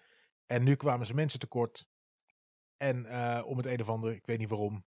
[0.47, 1.87] En nu kwamen ze mensen tekort.
[2.77, 4.85] En uh, om het een of ander, ik weet niet waarom.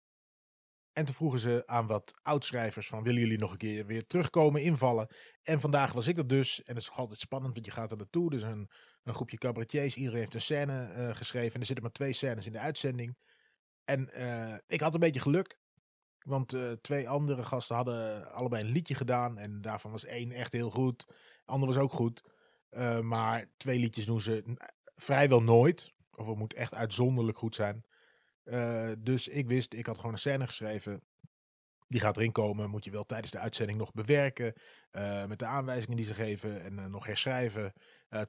[0.92, 4.62] En toen vroegen ze aan wat oudschrijvers van willen jullie nog een keer weer terugkomen,
[4.62, 5.08] invallen.
[5.42, 6.62] En vandaag was ik dat dus.
[6.62, 8.30] En dat is altijd spannend, want je gaat er naartoe.
[8.30, 8.70] Dus een,
[9.02, 11.54] een groepje cabaretiers, iedereen heeft een scène uh, geschreven.
[11.54, 13.16] En er zitten maar twee scènes in de uitzending.
[13.84, 14.10] En
[14.66, 15.58] ik had een beetje geluk.
[16.28, 19.38] Want twee andere gasten hadden allebei een liedje gedaan.
[19.38, 21.04] En daarvan was één echt heel goed.
[21.06, 21.14] De
[21.44, 22.22] ander was ook goed.
[23.02, 24.56] maar twee liedjes doen ze
[24.96, 25.92] vrijwel nooit.
[26.14, 27.84] Of het moet echt uitzonderlijk goed zijn.
[28.44, 31.02] Uh, dus ik wist, ik had gewoon een scène geschreven.
[31.88, 32.70] Die gaat erin komen.
[32.70, 34.54] Moet je wel tijdens de uitzending nog bewerken.
[35.26, 36.62] Met de aanwijzingen die ze geven.
[36.62, 37.72] En nog herschrijven.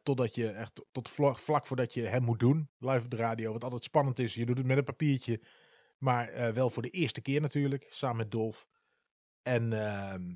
[0.04, 2.70] totdat je echt tot vlak, vlak, voordat je hem moet doen.
[2.78, 3.52] Live op de radio.
[3.52, 4.34] Wat altijd spannend is.
[4.34, 5.39] Je doet het met een papiertje.
[6.04, 7.86] Maar wel voor de eerste keer natuurlijk.
[7.89, 8.68] Samen met Dolf.
[9.41, 10.34] En ehm,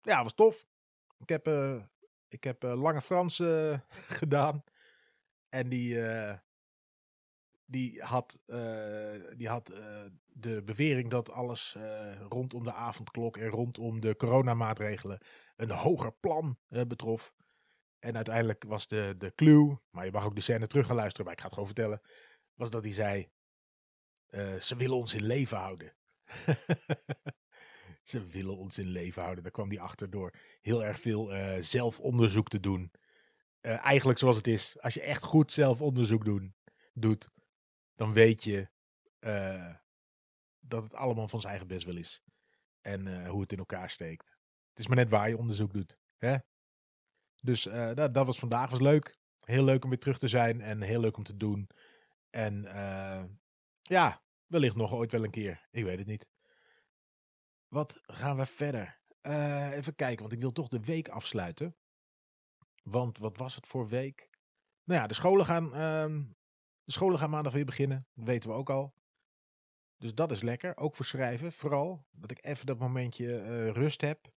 [0.00, 0.66] ja, was tof.
[1.18, 1.48] Ik heb,
[2.28, 3.42] ik heb Lange Frans
[4.20, 4.64] gedaan.
[5.48, 5.98] En die,
[7.64, 8.40] die had,
[9.36, 9.72] die had
[10.26, 11.76] de bewering dat alles
[12.28, 15.20] rondom de avondklok en rondom de coronamaatregelen
[15.56, 17.34] een hoger plan betrof.
[17.98, 21.24] En uiteindelijk was de, de clue, maar je mag ook de scène terug gaan luisteren,
[21.24, 22.00] maar ik ga het gewoon vertellen,
[22.54, 23.28] was dat hij zei,
[24.60, 25.92] ze willen ons in leven houden.
[28.06, 29.42] Ze willen ons in leven houden.
[29.42, 32.92] Daar kwam die achter door heel erg veel uh, zelfonderzoek te doen.
[33.60, 34.80] Uh, eigenlijk zoals het is.
[34.80, 36.54] Als je echt goed zelfonderzoek doen,
[36.92, 37.30] doet,
[37.94, 38.68] dan weet je
[40.60, 42.22] dat het allemaal van zijn eigen best wel is.
[42.80, 44.36] En hoe het in elkaar steekt.
[44.68, 45.98] Het is maar net waar je onderzoek doet.
[46.16, 46.36] Hè?
[47.42, 49.18] Dus dat, dat, was vandaag was leuk.
[49.44, 51.68] Heel leuk om weer terug te zijn en heel leuk om te doen.
[52.30, 52.64] En
[53.88, 55.66] ja, wellicht nog ooit wel een keer.
[55.70, 56.28] Ik weet het niet.
[57.68, 59.00] Wat gaan we verder?
[59.22, 61.76] Uh, even kijken, want ik wil toch de week afsluiten.
[62.82, 64.30] Want wat was het voor week?
[64.84, 66.24] Nou ja, de scholen gaan, uh,
[66.84, 68.06] de scholen gaan maandag weer beginnen.
[68.14, 68.94] Dat weten we ook al.
[69.96, 70.76] Dus dat is lekker.
[70.76, 71.52] Ook voor schrijven.
[71.52, 74.32] Vooral dat ik even dat momentje uh, rust heb.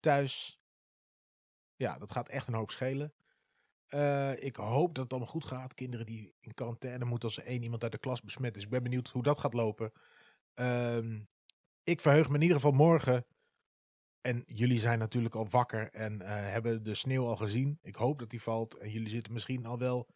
[0.00, 0.60] Thuis.
[1.74, 3.14] Ja, dat gaat echt een hoop schelen.
[3.90, 5.74] Uh, ik hoop dat het allemaal goed gaat.
[5.74, 8.62] Kinderen die in quarantaine moeten als er één iemand uit de klas besmet is.
[8.62, 9.92] Ik ben benieuwd hoe dat gaat lopen.
[10.54, 11.20] Uh,
[11.82, 13.26] ik verheug me in ieder geval morgen.
[14.20, 17.78] En jullie zijn natuurlijk al wakker en uh, hebben de sneeuw al gezien.
[17.82, 18.74] Ik hoop dat die valt.
[18.74, 20.08] En jullie zitten misschien al wel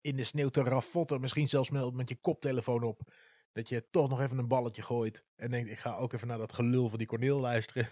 [0.00, 1.20] in de sneeuw te raffotten.
[1.20, 3.12] Misschien zelfs met je koptelefoon op.
[3.52, 5.28] Dat je toch nog even een balletje gooit.
[5.36, 7.88] En denkt, ik ga ook even naar dat gelul van die Corneel luisteren.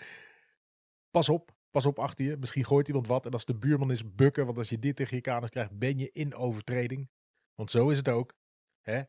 [1.16, 2.36] pas op, pas op achter je.
[2.36, 3.26] Misschien gooit iemand wat.
[3.26, 4.46] En als de buurman is bukken.
[4.46, 7.10] Want als je dit tegen je kanus krijgt, ben je in overtreding.
[7.54, 8.36] Want zo is het ook.
[8.80, 9.02] Hè?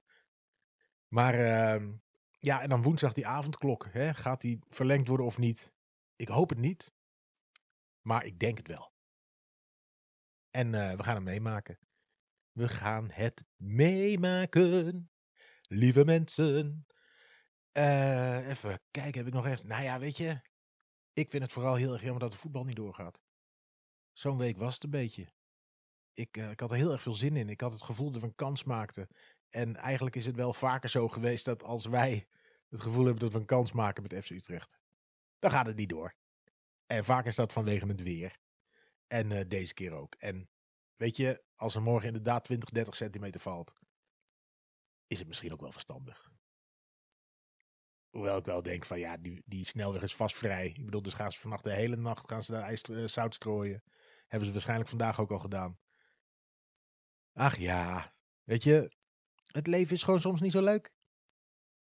[1.07, 1.89] Maar uh,
[2.39, 3.87] ja, en dan woensdag die avondklok.
[3.91, 4.13] Hè?
[4.13, 5.73] Gaat die verlengd worden of niet?
[6.15, 6.93] Ik hoop het niet.
[8.01, 8.93] Maar ik denk het wel.
[10.51, 11.79] En uh, we gaan het meemaken.
[12.51, 15.11] We gaan het meemaken.
[15.61, 16.85] Lieve mensen.
[17.73, 19.63] Uh, even kijken, heb ik nog echt.
[19.63, 20.41] Nou ja, weet je.
[21.19, 23.21] Ik vind het vooral heel erg jammer dat de voetbal niet doorgaat.
[24.11, 25.27] Zo'n week was het een beetje.
[26.13, 27.49] Ik, uh, ik had er heel erg veel zin in.
[27.49, 29.07] Ik had het gevoel dat we een kans maakten.
[29.49, 32.27] En eigenlijk is het wel vaker zo geweest dat als wij
[32.69, 34.79] het gevoel hebben dat we een kans maken met FC Utrecht,
[35.39, 36.15] dan gaat het niet door.
[36.85, 38.39] En vaak is dat vanwege het weer.
[39.07, 40.15] En uh, deze keer ook.
[40.15, 40.49] En
[40.95, 43.73] weet je, als er morgen inderdaad 20, 30 centimeter valt,
[45.07, 46.28] is het misschien ook wel verstandig.
[48.09, 50.67] Hoewel ik wel denk van ja, die, die snelweg is vast vrij.
[50.67, 53.33] Ik bedoel, dus gaan ze vannacht de hele nacht gaan ze daar ijs, uh, zout
[53.35, 53.83] strooien.
[54.27, 55.79] Hebben ze waarschijnlijk vandaag ook al gedaan.
[57.33, 58.91] Ach ja, weet je,
[59.45, 60.93] het leven is gewoon soms niet zo leuk.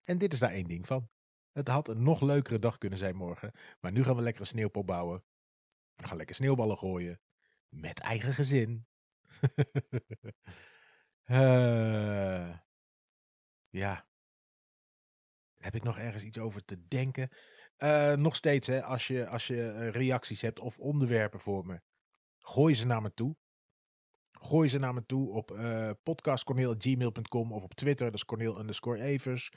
[0.02, 1.10] En dit is daar één ding van.
[1.52, 3.52] Het had een nog leukere dag kunnen zijn morgen.
[3.80, 5.24] Maar nu gaan we lekker een sneeuwpop bouwen.
[5.94, 7.20] We gaan lekker sneeuwballen gooien.
[7.68, 8.86] Met eigen gezin.
[11.24, 12.58] uh,
[13.82, 14.07] ja.
[15.58, 17.28] Heb ik nog ergens iets over te denken?
[17.78, 21.80] Uh, nog steeds, hè, als je, als je reacties hebt of onderwerpen voor me,
[22.38, 23.36] gooi ze naar me toe.
[24.40, 29.02] Gooi ze naar me toe op uh, podcastcorneel.gmail.com of op Twitter, dat is Corneel underscore
[29.02, 29.52] Evers.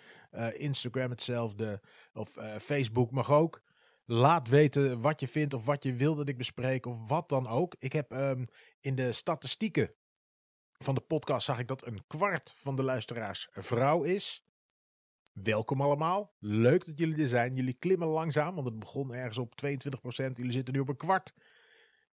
[0.53, 1.81] Instagram hetzelfde,
[2.13, 3.61] of Facebook mag ook.
[4.05, 7.47] Laat weten wat je vindt of wat je wil dat ik bespreek of wat dan
[7.47, 7.75] ook.
[7.79, 8.47] Ik heb um,
[8.79, 9.95] in de statistieken
[10.83, 14.43] van de podcast zag ik dat een kwart van de luisteraars vrouw is.
[15.43, 16.35] Welkom allemaal.
[16.39, 17.55] Leuk dat jullie er zijn.
[17.55, 20.31] Jullie klimmen langzaam, want het begon ergens op 22%.
[20.33, 21.33] Jullie zitten nu op een kwart.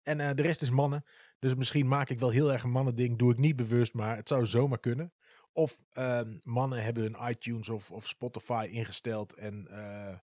[0.01, 1.05] En uh, de rest is mannen.
[1.39, 3.17] Dus misschien maak ik wel heel erg een mannending.
[3.17, 5.13] Doe ik niet bewust, maar het zou zomaar kunnen.
[5.51, 10.17] Of uh, mannen hebben hun iTunes of, of Spotify ingesteld en uh,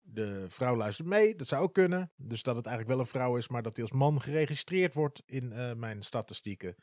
[0.00, 1.36] de vrouw luistert mee.
[1.36, 2.12] Dat zou ook kunnen.
[2.16, 5.22] Dus dat het eigenlijk wel een vrouw is, maar dat hij als man geregistreerd wordt
[5.26, 6.76] in uh, mijn statistieken.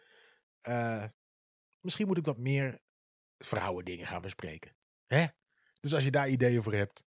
[1.80, 2.80] misschien moet ik wat meer
[3.38, 4.76] vrouwendingen gaan bespreken.
[5.08, 5.26] Hè?
[5.80, 7.06] Dus als je daar ideeën voor hebt,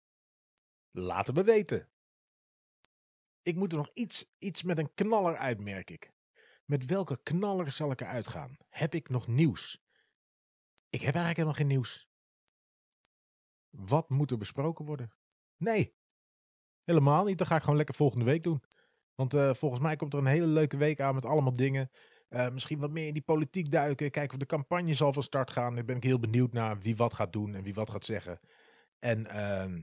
[0.91, 1.89] laat het me weten.
[3.41, 6.13] Ik moet er nog iets, iets met een knaller uit, merk ik.
[6.65, 8.57] Met welke knaller zal ik eruit gaan?
[8.69, 9.83] Heb ik nog nieuws?
[10.89, 12.09] Ik heb eigenlijk helemaal geen nieuws.
[13.69, 15.11] Wat moet er besproken worden?
[15.57, 15.95] Nee,
[16.79, 17.37] helemaal niet.
[17.37, 18.63] Dat ga ik gewoon lekker volgende week doen.
[19.15, 21.91] Want uh, volgens mij komt er een hele leuke week aan met allemaal dingen.
[22.29, 24.11] Uh, misschien wat meer in die politiek duiken.
[24.11, 25.75] Kijken of de campagne zal van start gaan.
[25.75, 28.39] Daar ben ik heel benieuwd naar wie wat gaat doen en wie wat gaat zeggen.
[29.01, 29.81] En uh,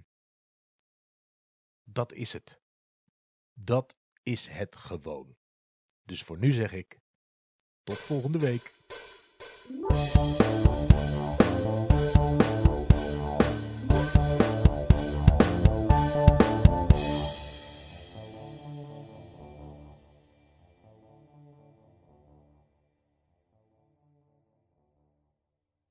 [1.84, 2.60] dat is het.
[3.52, 5.36] Dat is het gewoon.
[6.02, 7.00] Dus voor nu zeg ik
[7.82, 8.72] tot volgende week.